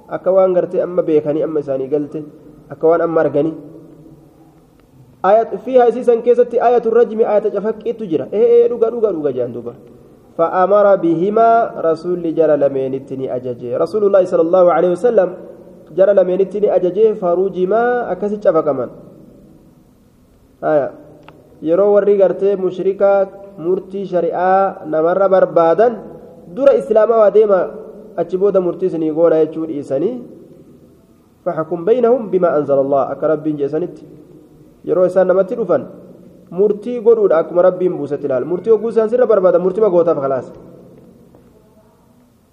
Akka 0.10 0.32
waan 0.32 0.54
gartee 0.54 0.82
amma 0.82 1.04
beekanii 1.04 1.44
amma 1.44 1.60
isaanii 1.60 1.88
galte 1.88 2.24
akka 2.70 2.88
waan 2.88 3.02
amma 3.02 3.22
arganii. 3.22 3.54
Isiisan 5.22 6.22
keessatti 6.26 6.58
ayatu 6.58 6.90
rajmi 6.90 7.24
ayata 7.24 7.50
cafaqqiittu 7.54 8.04
jira 8.10 8.26
ee 8.34 8.68
dhuga 8.70 8.90
dhuga 8.90 9.10
dhuga 9.14 9.32
jaan 9.34 9.54
duba 9.54 9.74
فأمر 10.32 10.86
بهما 11.04 11.50
رسول 11.92 12.24
جرى 12.24 12.56
لمينتني 12.64 13.26
أججي 13.36 13.76
رسول 13.78 14.02
الله 14.08 14.24
صلى 14.32 14.44
الله 14.48 14.66
عليه 14.76 14.92
وسلم 14.96 15.30
جرى 15.92 16.14
لمينتني 16.16 16.68
أججي 16.72 17.20
فرجما 17.20 17.84
أكسي 18.16 18.38
كمان 18.40 18.90
آية 20.64 20.88
يرو 21.68 21.88
ورّي 21.94 22.16
غرتي 22.16 22.56
مشركة 22.56 23.12
مرتي 23.60 24.02
شريعة 24.08 24.88
نمر 24.88 25.20
بربادا 25.28 25.88
dura 26.52 26.76
islaamaa 26.76 27.18
waa 27.24 27.32
deema 27.32 27.60
achi 28.22 28.38
booda 28.38 28.60
murtii 28.62 28.92
isinii 28.92 29.12
goona 29.16 29.38
jechuu 29.40 29.66
dhiisanii 29.70 30.16
faxkum 31.46 31.86
baynahum 31.88 32.28
bimaa 32.28 32.52
anzala 32.60 32.82
allah 32.86 33.04
akka 33.14 33.28
rabbiin 33.32 33.56
jeesanitti 33.62 34.04
yeroo 34.88 35.06
isaan 35.10 35.28
namatti 35.32 35.56
dhufan 35.60 35.84
murtii 36.60 37.00
godhuudha 37.06 37.38
akkuma 37.42 37.62
rabbiin 37.68 37.94
buusetti 38.00 38.26
ilaal 38.28 38.46
murtii 38.52 38.72
hogguu 38.74 38.90
isaan 38.94 39.10
sirra 39.12 39.26
barbaada 39.32 39.60
murtii 39.66 39.84
magootaaf 39.86 40.20
khalaas 40.26 40.48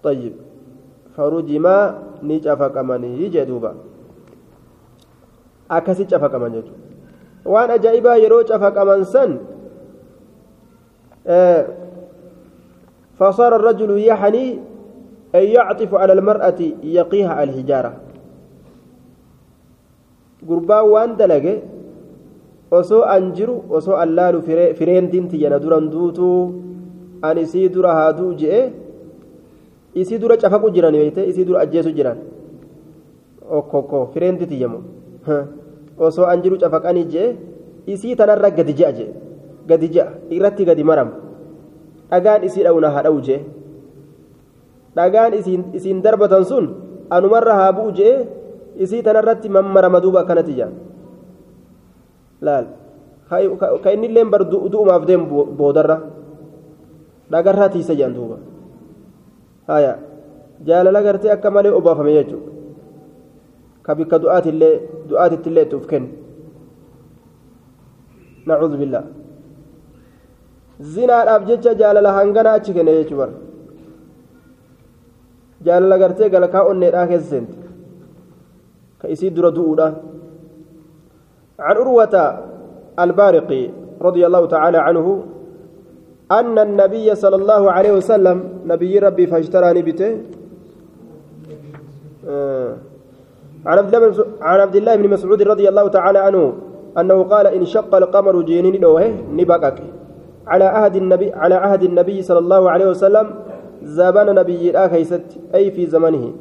طيب 0.03 0.35
فرجما 1.17 1.77
ni 2.23 2.37
cafaqamanii 2.45 3.31
jee 3.35 3.45
duuba 3.47 3.75
akkasi 5.77 6.07
cafaqaman 6.11 6.53
jechuudha 6.55 6.83
waan 7.53 7.71
ajaa'ibaa 7.77 8.17
yeroo 8.23 8.43
cafaqaman 8.51 9.03
san 9.15 9.31
فصار 13.19 13.57
الرجل 13.57 13.91
يحني 14.11 14.47
أن 15.35 15.45
يعطف 15.57 15.91
على 15.95 16.13
المرأة 16.13 16.61
يقيها 16.83 17.33
الحجارة 17.45 17.93
gurbaa 20.49 20.87
waan 20.87 21.19
dalage 21.19 21.55
osoo 22.71 23.03
an 23.03 23.33
jiru 23.37 23.55
osoo 23.71 23.97
allaalu 23.97 24.43
fireentiin 24.79 25.29
tiyya 25.29 25.51
na 25.51 25.59
duran 25.59 25.91
duutuu 25.91 26.41
ani 27.23 27.41
isii 27.47 27.69
dura 27.69 27.95
haaduu 27.99 28.33
je'e 28.41 28.61
isii 29.95 30.19
dura 30.19 30.37
cafaqu 30.37 30.71
jiran 30.71 30.93
beeyte 30.93 31.23
isii 31.31 31.45
dura 31.49 31.61
ajjeesu 31.65 31.93
jiran 31.99 32.19
okkokko 33.59 34.11
fireendi 34.15 34.47
tiyyamu 34.47 34.79
osoo 35.99 36.27
an 36.33 36.43
jiru 36.43 36.59
cafaqanii 36.63 37.05
je'e 37.15 37.37
isii 37.87 38.17
tanarra 38.17 38.51
gadi 38.51 38.75
je'a 38.79 38.93
je'e 38.99 39.13
gadi 39.69 39.89
je'a 39.95 40.07
irratti 40.31 40.65
gadi 40.69 40.85
maram 40.85 41.11
dhagaan 42.11 42.45
isii 42.49 42.63
dha'una 42.67 42.91
haa 42.95 43.03
dha'u 43.07 43.21
je'e 43.29 43.41
dhagaan 44.97 45.33
isiin 45.79 46.03
darbatan 46.05 46.45
sun 46.45 46.65
anumarra 47.11 47.55
haa 47.61 47.73
bu'u 47.73 47.91
je'e 47.99 48.15
isii 48.85 49.03
tanarratti 49.03 49.49
mammarama 49.49 50.01
duuba 50.05 50.21
akkanatti 50.23 50.55
jaa 50.61 50.71
laal. 52.41 52.67
Ka 53.83 53.91
inni 53.93 54.07
illee 54.07 54.25
bar 54.25 54.43
du'umaaf 54.51 55.07
deemu 55.07 55.45
boodarra. 55.59 55.97
Dhagarraa 57.31 57.69
tiisa 57.69 57.95
jedhan 57.95 58.15
duuba. 58.15 58.37
Haya 59.69 59.99
jaalala 60.67 61.03
gartee 61.03 61.31
akka 61.31 61.51
malee 61.51 61.73
obaafame 61.79 62.13
jechuudha. 62.19 62.51
Ka 63.83 63.95
bikka 63.95 64.17
du'aatillee 64.23 64.75
du'aatittillee 65.09 65.65
itti 65.67 65.77
uf 65.77 65.87
kennu 65.87 66.09
nacuudhu 68.49 68.77
billaa 68.83 69.05
zinaadhaaf 70.95 71.43
jecha 71.49 71.73
jaalala 71.81 72.11
hangana 72.19 72.51
achi 72.59 72.73
kenne 72.77 72.93
jechuudha 72.99 73.29
jaalala 75.67 75.97
gartee 76.03 76.29
galkaa 76.35 76.65
onneedhaa 76.71 77.07
keessa 77.11 77.31
seente 77.33 77.55
ka 79.01 79.07
isii 79.15 79.31
dura 79.37 79.51
du'uudha 79.57 79.87
عن 81.61 81.77
أروة 81.77 82.39
البارقي 82.99 83.71
رضي 84.03 84.27
الله 84.27 84.47
تعالى 84.47 84.79
عنه 84.79 85.23
أن 86.33 86.59
النبي 86.59 87.15
صلى 87.15 87.37
الله 87.37 87.73
عليه 87.73 87.93
وسلم 87.93 88.45
نبي 88.67 88.99
ربي 88.99 89.27
فاشتراني 89.27 89.83
بته 89.83 90.17
آه 92.29 92.75
عن 93.67 94.61
عبد 94.61 94.77
الله 94.77 94.97
بن 94.97 95.09
مسعود 95.09 95.43
رضي 95.43 95.69
الله 95.69 95.89
تعالى 95.89 96.19
عنه 96.19 96.53
أنه 96.99 97.23
قال 97.23 97.47
إن 97.47 97.65
شق 97.65 97.95
القمر 97.95 98.43
جينين 98.43 98.81
دوه 98.81 99.15
نبقك. 99.33 99.83
على 100.47 100.65
عهد 100.65 100.97
النبي 100.97 101.33
على 101.33 101.55
عهد 101.55 101.83
النبي 101.83 102.23
صلى 102.23 102.39
الله 102.39 102.71
عليه 102.71 102.87
وسلم 102.87 103.31
زبان 103.83 104.35
نبي 104.35 104.71
الآخيست 104.71 105.23
أي 105.55 105.71
في 105.71 105.87
زمنه. 105.87 106.33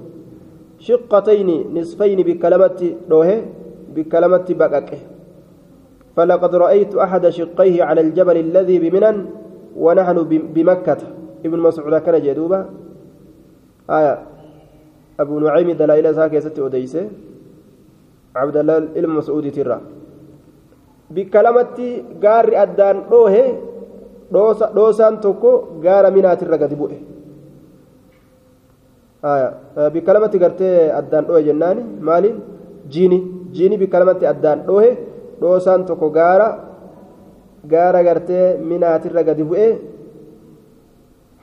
شقتين 0.79 1.49
نصفين 1.73 2.21
بكلمة 2.21 2.91
دوه 3.09 3.41
بكلمة 3.97 4.47
بقك. 4.61 4.91
فلقد 6.15 6.51
رأيت 6.55 6.93
أحد 6.95 7.23
شقيه 7.29 7.83
على 7.83 8.01
الجبل 8.05 8.37
الذي 8.37 8.77
بمنن 8.79 9.17
ونحن 9.73 10.17
بمكة. 10.55 11.01
ابن 11.45 11.59
مسعود 11.59 11.95
كان 12.05 12.21
جدوبا. 12.21 12.59
آية. 13.89 14.15
أبو 15.17 15.39
نعيم 15.41 15.71
دلائل 15.81 16.05
ساكي 16.15 16.41
ستي 16.45 16.61
أديسة 16.65 17.09
عبد 18.35 18.57
الله 18.57 18.77
إلم 18.97 19.17
مسعود 19.17 19.49
ترى 19.49 19.77
بكلمة 21.09 21.77
قار 22.23 22.45
أدان 22.53 22.97
روه 23.09 23.35
دوسان 24.77 25.13
توكو 25.21 25.81
منات 26.13 26.43
الرقد 26.43 26.71
بوئه 26.77 26.99
آية. 29.25 29.49
بكلمة 29.93 30.33
قرتي 30.41 30.69
أدان 30.99 31.23
روه 31.25 31.39
جناني. 31.41 31.83
مالي 32.01 32.31
جيني 33.57 33.75
جيني 33.75 33.75
بكلمة 33.81 34.21
أدان 34.21 34.59
روه 34.69 34.85
دوسان 35.41 35.85
توكو 35.89 36.07
قارا 36.13 36.67
gaara 37.71 38.03
gartee 38.07 38.57
minaatirra 38.69 39.23
gadi 39.27 39.43
bu'e 39.49 39.67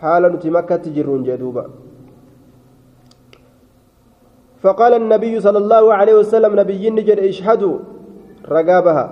haala 0.02 0.30
nuti 0.32 0.50
makkatti 0.56 0.94
jirruun 0.96 1.24
jee 1.28 1.40
duuba. 1.44 1.64
فقال 4.64 4.92
النبي 4.96 5.34
صلى 5.44 5.58
الله 5.60 5.84
عليه 5.94 6.14
وسلم 6.24 6.52
نبي 6.60 6.84
نجد 6.96 7.18
اشهدوا 7.20 7.76
رقابها 8.48 9.06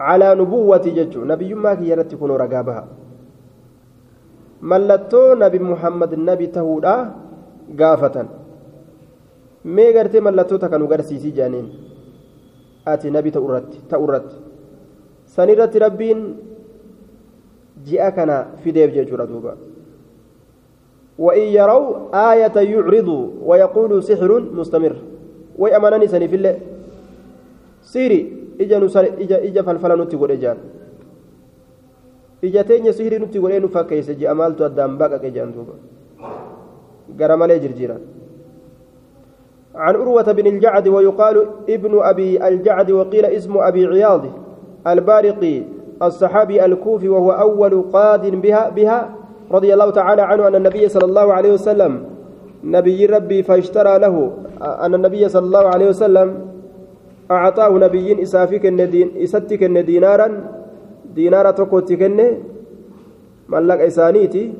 على 0.00 0.28
نبوة 0.40 0.84
ججو 0.96 1.24
نبي 1.24 1.50
ما 1.56 1.72
كي 1.80 1.88
يرد 1.88 2.12
تكون 2.12 2.30
رقابها 2.44 2.82
ملتو 4.60 5.22
نبي 5.40 5.58
محمد 5.72 6.12
النبي 6.12 6.46
تهودا 6.52 6.96
قافة 7.80 8.16
مي 9.74 9.86
قرتي 9.94 10.20
ملتو 10.20 10.56
تكنو 10.62 10.86
قرسيسي 10.90 11.30
جانين 11.30 11.66
آتي 12.88 13.10
نبي 13.10 13.30
تأرت 13.30 13.70
تأرت 13.90 14.28
sanirratti 15.36 15.78
rabbiin 15.82 16.20
ji'a 17.86 18.08
kana 18.16 18.36
fideef 18.62 18.90
jechuudha 18.94 19.26
duuba. 19.26 19.54
وإن 21.18 21.48
يروا 21.56 22.12
آية 22.12 22.52
يعرضوا 22.52 23.24
ويقولوا 23.40 24.00
سحر 24.00 24.30
مستمر 24.52 24.94
ويأمنني 25.58 26.06
سني 26.12 26.28
في 26.28 26.36
الله 26.36 26.54
سيري 27.82 28.20
إجا 28.60 28.76
نسر 28.78 29.04
إجا 29.24 29.36
إجا 29.48 29.62
فلفلا 29.64 29.96
نتي 29.96 30.16
قول 30.16 30.30
إجان 30.36 30.58
إجا 32.44 32.62
تيني 32.68 32.92
سيري 32.92 33.16
نتي 33.18 33.38
قول 33.40 33.52
إنو 33.52 33.68
فكيس 33.72 34.10
جي 34.20 34.28
أمالتو 34.28 34.66
الدام 34.68 35.00
باقا 35.00 35.16
كيجان 35.16 35.56
دوبا 35.56 35.74
قرم 37.16 37.42
لي 37.48 37.58
جرجيران 37.64 38.02
عن 39.76 39.94
أروة 39.94 40.32
بن 40.32 40.46
الجعد 40.46 40.88
ويقال 40.88 41.46
ابن 41.68 41.98
أبي 42.02 42.48
الجعد 42.48 42.90
وقيل 42.90 43.24
اسم 43.24 43.58
أبي 43.58 43.86
عياض 43.86 44.24
البارقي 44.86 45.62
الصحابي 46.02 46.64
الكوفي 46.64 47.08
وهو 47.08 47.32
أول 47.32 47.82
قاد 47.92 48.26
بها 48.42 48.68
بها 48.68 49.14
رضي 49.52 49.74
الله 49.74 49.90
تعالى 49.90 50.22
عنه 50.22 50.48
أن 50.48 50.54
النبي 50.54 50.88
صلى 50.88 51.04
الله 51.04 51.32
عليه 51.34 51.52
وسلم 51.52 52.04
نبي 52.64 53.06
ربي 53.06 53.42
فاشترى 53.42 53.98
له 53.98 54.32
أن 54.62 54.94
النبي 54.94 55.28
صلى 55.28 55.46
الله 55.46 55.66
عليه 55.66 55.88
وسلم 55.88 56.28
أعطاه 57.30 57.78
نبي 57.78 58.22
إسافك 58.22 58.66
الندين 58.66 59.10
إستك 59.22 59.64
دينارا 59.64 60.28
دينارا 61.14 61.50
تقوتك 61.50 62.02
ملك 63.48 63.80
إسانيتي 63.80 64.52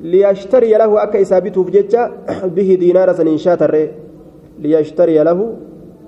ليشتري 0.00 0.72
له 0.72 1.02
أكا 1.02 1.20
إسابته 1.20 1.64
بججة 1.64 2.10
به 2.44 2.76
دينار 2.80 3.12
سنين 3.12 3.38
شاتر. 3.38 3.99
ليشتري 4.60 5.18
له 5.22 5.56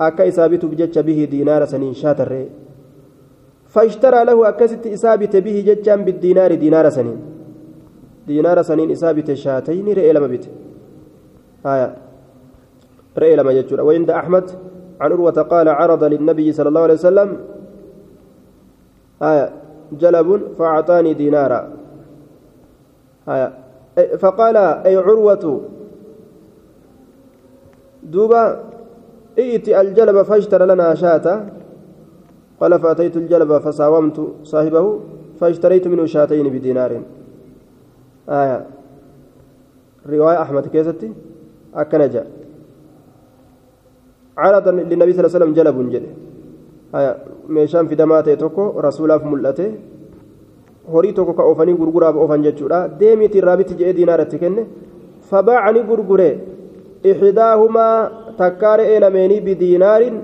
أكا 0.01 0.29
إسابته 0.29 0.69
بججة 0.69 1.01
به 1.01 1.29
دينار 1.31 1.65
سنين 1.65 1.95
شاتر 1.95 2.47
فاشترى 3.73 4.25
له 4.25 4.49
أكست 4.49 4.87
إسابة 4.87 5.41
به 5.41 5.57
ججا 5.67 5.97
بالدينار 5.97 6.55
دينار 6.55 6.89
سنين. 6.89 7.19
دينار 8.27 8.63
سنين 8.63 8.91
إسابة 8.91 9.35
شاتين 9.35 9.87
رئي 9.89 10.13
لما 10.13 10.27
بيت. 10.27 10.47
آية. 11.67 11.97
رئي 13.19 13.37
لما 13.37 13.53
يجور 13.53 13.81
وعند 13.81 14.11
أحمد 14.11 14.51
عن 15.01 15.13
أروة 15.13 15.33
قال 15.33 15.69
عرض 15.69 16.05
للنبي 16.05 16.53
صلى 16.53 16.69
الله 16.69 16.81
عليه 16.81 16.95
وسلم. 16.95 17.37
آية. 19.23 19.53
جلب 19.93 20.29
فأعطاني 20.59 21.15
دينارا. 21.15 21.61
آية. 23.29 23.53
فقال 24.17 24.57
أي 24.57 24.97
عروة 24.97 25.61
دوبا 28.14 28.44
ائت 29.40 29.66
الجلب 29.70 30.18
فاشترى 30.30 30.66
لنا 30.66 30.96
شاة 31.02 31.26
قال 32.60 32.72
فأتيت 32.80 33.16
الجلب 33.18 33.52
فساومت 33.58 34.18
صاحبه 34.52 34.86
فاشتريت 35.40 35.88
منه 35.88 36.06
شاتين 36.06 36.48
بدينار 36.56 36.92
آية 38.30 38.58
رواية 40.10 40.42
أحمد 40.42 40.66
كيستي 40.74 41.10
أكنجا 41.82 42.24
عرض 44.38 44.68
للنبي 44.68 45.12
صلى 45.14 45.20
الله 45.20 45.32
عليه 45.32 45.40
وسلم 45.40 45.54
جلب 45.58 45.78
جل 45.94 46.06
آية 46.96 47.12
meeshaan 47.56 47.88
fidamaa 47.88 48.24
ta'e 48.24 48.36
tokko 48.44 48.64
rasuulaaf 48.86 49.24
mul'ate 49.24 49.66
horii 50.94 51.14
tokko 51.18 51.34
ka 51.38 51.44
oofanii 51.50 51.78
gurguraaf 51.82 52.16
oofan 52.24 52.44
jechuudha 52.48 52.80
deemiiti 53.00 53.40
irraa 53.42 53.58
bitti 53.60 53.78
jedhee 53.80 53.96
diinaaratti 54.00 54.40
kenne 54.42 54.64
fabaacanii 55.30 55.84
gurgure 55.90 56.30
ixidaahumaa 57.11 57.97
takkaa 58.41 58.77
re'ee 58.81 59.01
lameenii 59.05 59.41
bidiinaarin 59.47 60.17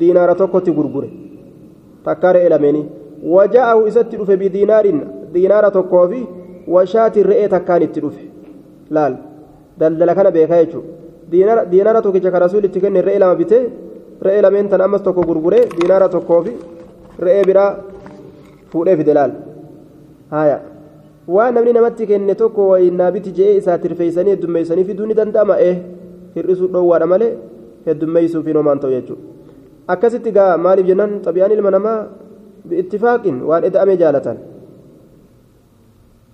diinaara 0.00 0.34
tokkotti 0.40 0.70
gurgure 0.78 1.08
takkaa 2.08 2.32
re'ee 2.36 2.48
lameenii 2.54 2.84
waja'ahu 3.34 3.86
isatti 3.90 4.16
dhufe 4.20 4.36
bidiinaarin 4.42 4.98
diinaara 5.34 5.70
tokkoo 5.76 6.04
fi 6.12 6.20
washaatiin 6.74 7.26
re'ee 7.30 7.48
takkaan 7.54 7.82
itti 7.86 8.00
dhufe 8.04 8.22
laal 8.98 9.14
daldala 9.80 10.12
kana 10.18 10.30
beekaa 10.36 10.60
jechuudha 10.64 11.64
diinaara 11.72 12.00
tokkicha 12.06 12.30
ka 12.34 12.38
rasuul 12.44 12.64
itti 12.68 12.80
kenne 12.84 13.00
re'ee 13.08 13.18
lama 13.24 13.34
bitee 13.40 13.62
re'ee 14.26 14.42
lameen 14.46 14.68
tan 14.74 14.80
ammas 14.86 15.02
tokko 15.08 15.22
gurguree 15.30 15.62
diinaara 15.78 16.08
tokkoo 16.14 16.40
fi 16.46 16.52
re'ee 17.26 17.44
biraa 17.50 17.70
fuudhee 18.72 18.96
fide 19.00 19.12
laal 19.18 19.32
haya 20.36 20.56
waan 21.28 21.54
namni 21.54 21.72
namatti 21.72 22.06
kenne 22.06 22.34
tokko 22.40 22.68
wayinnaa 22.72 23.10
biti 23.12 23.30
je'ee 23.38 23.56
isaa 23.60 23.78
tirfeeysanii 23.84 24.34
heddummeeysanii 24.36 24.84
fiduu 24.88 25.06
ni 25.10 25.14
danda'ama 25.20 25.56
ee 25.68 25.74
hir'isuu 26.36 26.68
dhoowwaadha 26.74 27.06
malee 27.12 27.30
heddummeeysuuf 27.86 28.46
hin 28.50 28.56
homaan 28.60 28.80
ta'u 28.82 28.92
jechuudha 28.96 29.22
akkasitti 29.94 30.32
gaa 30.38 30.50
maaliif 30.66 30.86
jennaan 30.90 31.14
xabiyaan 31.26 31.52
ilma 31.56 31.70
namaa 31.76 31.98
biittifaaqin 32.68 33.36
waan 33.52 33.64
eda'ame 33.70 33.96
jaalatan 34.02 34.38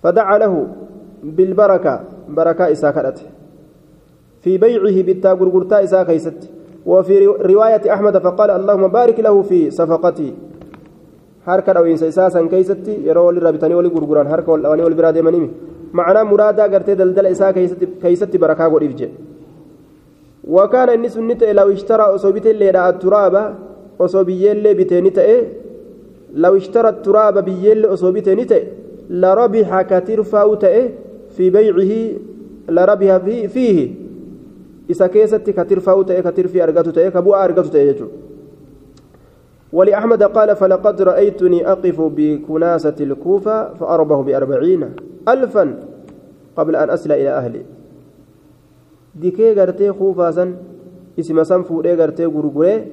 فدعا 0.03 0.37
له 0.37 0.53
بالبركة 1.23 1.93
بركة 2.37 2.71
إساكرت 2.71 3.17
في 4.41 4.57
بيعه 4.57 4.97
بالتا 5.07 5.31
غرغرتا 5.39 5.83
إسا 5.83 6.03
كيست 6.03 6.49
وفي 6.85 7.15
رواية 7.51 7.93
أحمد 7.93 8.17
فقال 8.17 8.49
اللهم 8.49 8.87
بارك 8.87 9.19
له 9.19 9.35
في 9.41 9.59
صفقتي 9.71 10.29
harka 11.49 11.73
dhawiinsa 11.73 12.05
isaa 12.13 12.29
san 12.35 12.49
keeysatti 12.53 12.93
yeroo 13.07 13.25
walirraa 13.27 13.51
bitanii 13.57 13.77
walii 13.79 13.95
gurguran 13.97 14.27
harka 14.33 14.51
wal 14.51 14.61
dhawanii 14.65 14.87
wal 14.87 14.97
biraa 14.99 15.13
deemanimi 15.17 15.49
macnaa 15.99 16.25
muraadaa 16.31 16.67
gartee 16.73 16.95
daldala 17.01 17.29
isaa 17.35 17.51
keeysatti 18.03 18.37
barakaa 18.45 18.69
godhiif 18.75 18.95
jedhe 19.01 19.17
وكان 20.43 20.89
إني 20.89 21.09
سنة 21.09 21.51
لو 21.51 21.71
اشترى 21.71 22.03
أصوبت 22.15 22.45
الليلة 22.47 22.89
التراب 22.89 23.55
أصوب 24.01 24.29
يلي 24.29 24.73
بتنتئ 24.73 25.29
لو 26.33 26.57
اشترى 26.57 26.89
التراب 26.89 27.35
بيل 27.45 27.85
أصوبت 27.85 28.29
نتئ 28.29 28.63
لربح 29.09 29.81
كثير 29.81 30.23
فاوتئ 30.23 30.75
في 31.35 31.49
بيعه 31.49 31.91
لربح 32.75 33.17
فيه, 33.17 33.47
فيه 33.47 33.77
إذا 34.89 35.07
كيست 35.07 35.49
كثير 35.49 35.79
فاوتئ 35.79 36.21
كثير 36.21 36.47
في 36.47 36.63
أرقته 36.63 37.09
كبوء 37.09 37.35
أرقته 37.43 37.79
يجو 37.79 38.07
ولأحمد 39.73 40.23
قال 40.23 40.55
فلقد 40.55 41.01
رأيتني 41.01 41.67
أقف 41.71 42.01
بكناسة 42.01 42.95
الكوفة 42.99 43.73
فأربه 43.73 44.23
بأربعين 44.23 44.81
ألفا 45.27 45.79
قبل 46.57 46.75
أن 46.75 46.89
أصل 46.89 47.11
إلى 47.11 47.29
أهلي. 47.29 47.63
dikee 49.11 49.55
gartee 49.55 49.91
kuufaasan 49.91 50.55
isima 51.17 51.43
san 51.45 51.63
fuudhee 51.67 51.95
gartee 51.99 52.27
gurguree 52.31 52.87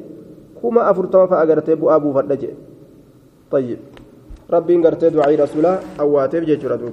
kuma 0.60 0.82
afurtama 0.90 1.28
fa'a 1.30 1.46
gartee 1.46 1.76
bu'aa 1.78 2.00
buufadha 2.02 2.36
jedhe 2.36 2.56
طيب. 3.50 3.78
ربين 4.50 4.86
قرتي 4.86 5.10
دعاء 5.10 5.40
رسولا 5.42 5.78
أواتيف 6.00 6.44
جيتشورا 6.44 6.76
دوبا. 6.76 6.92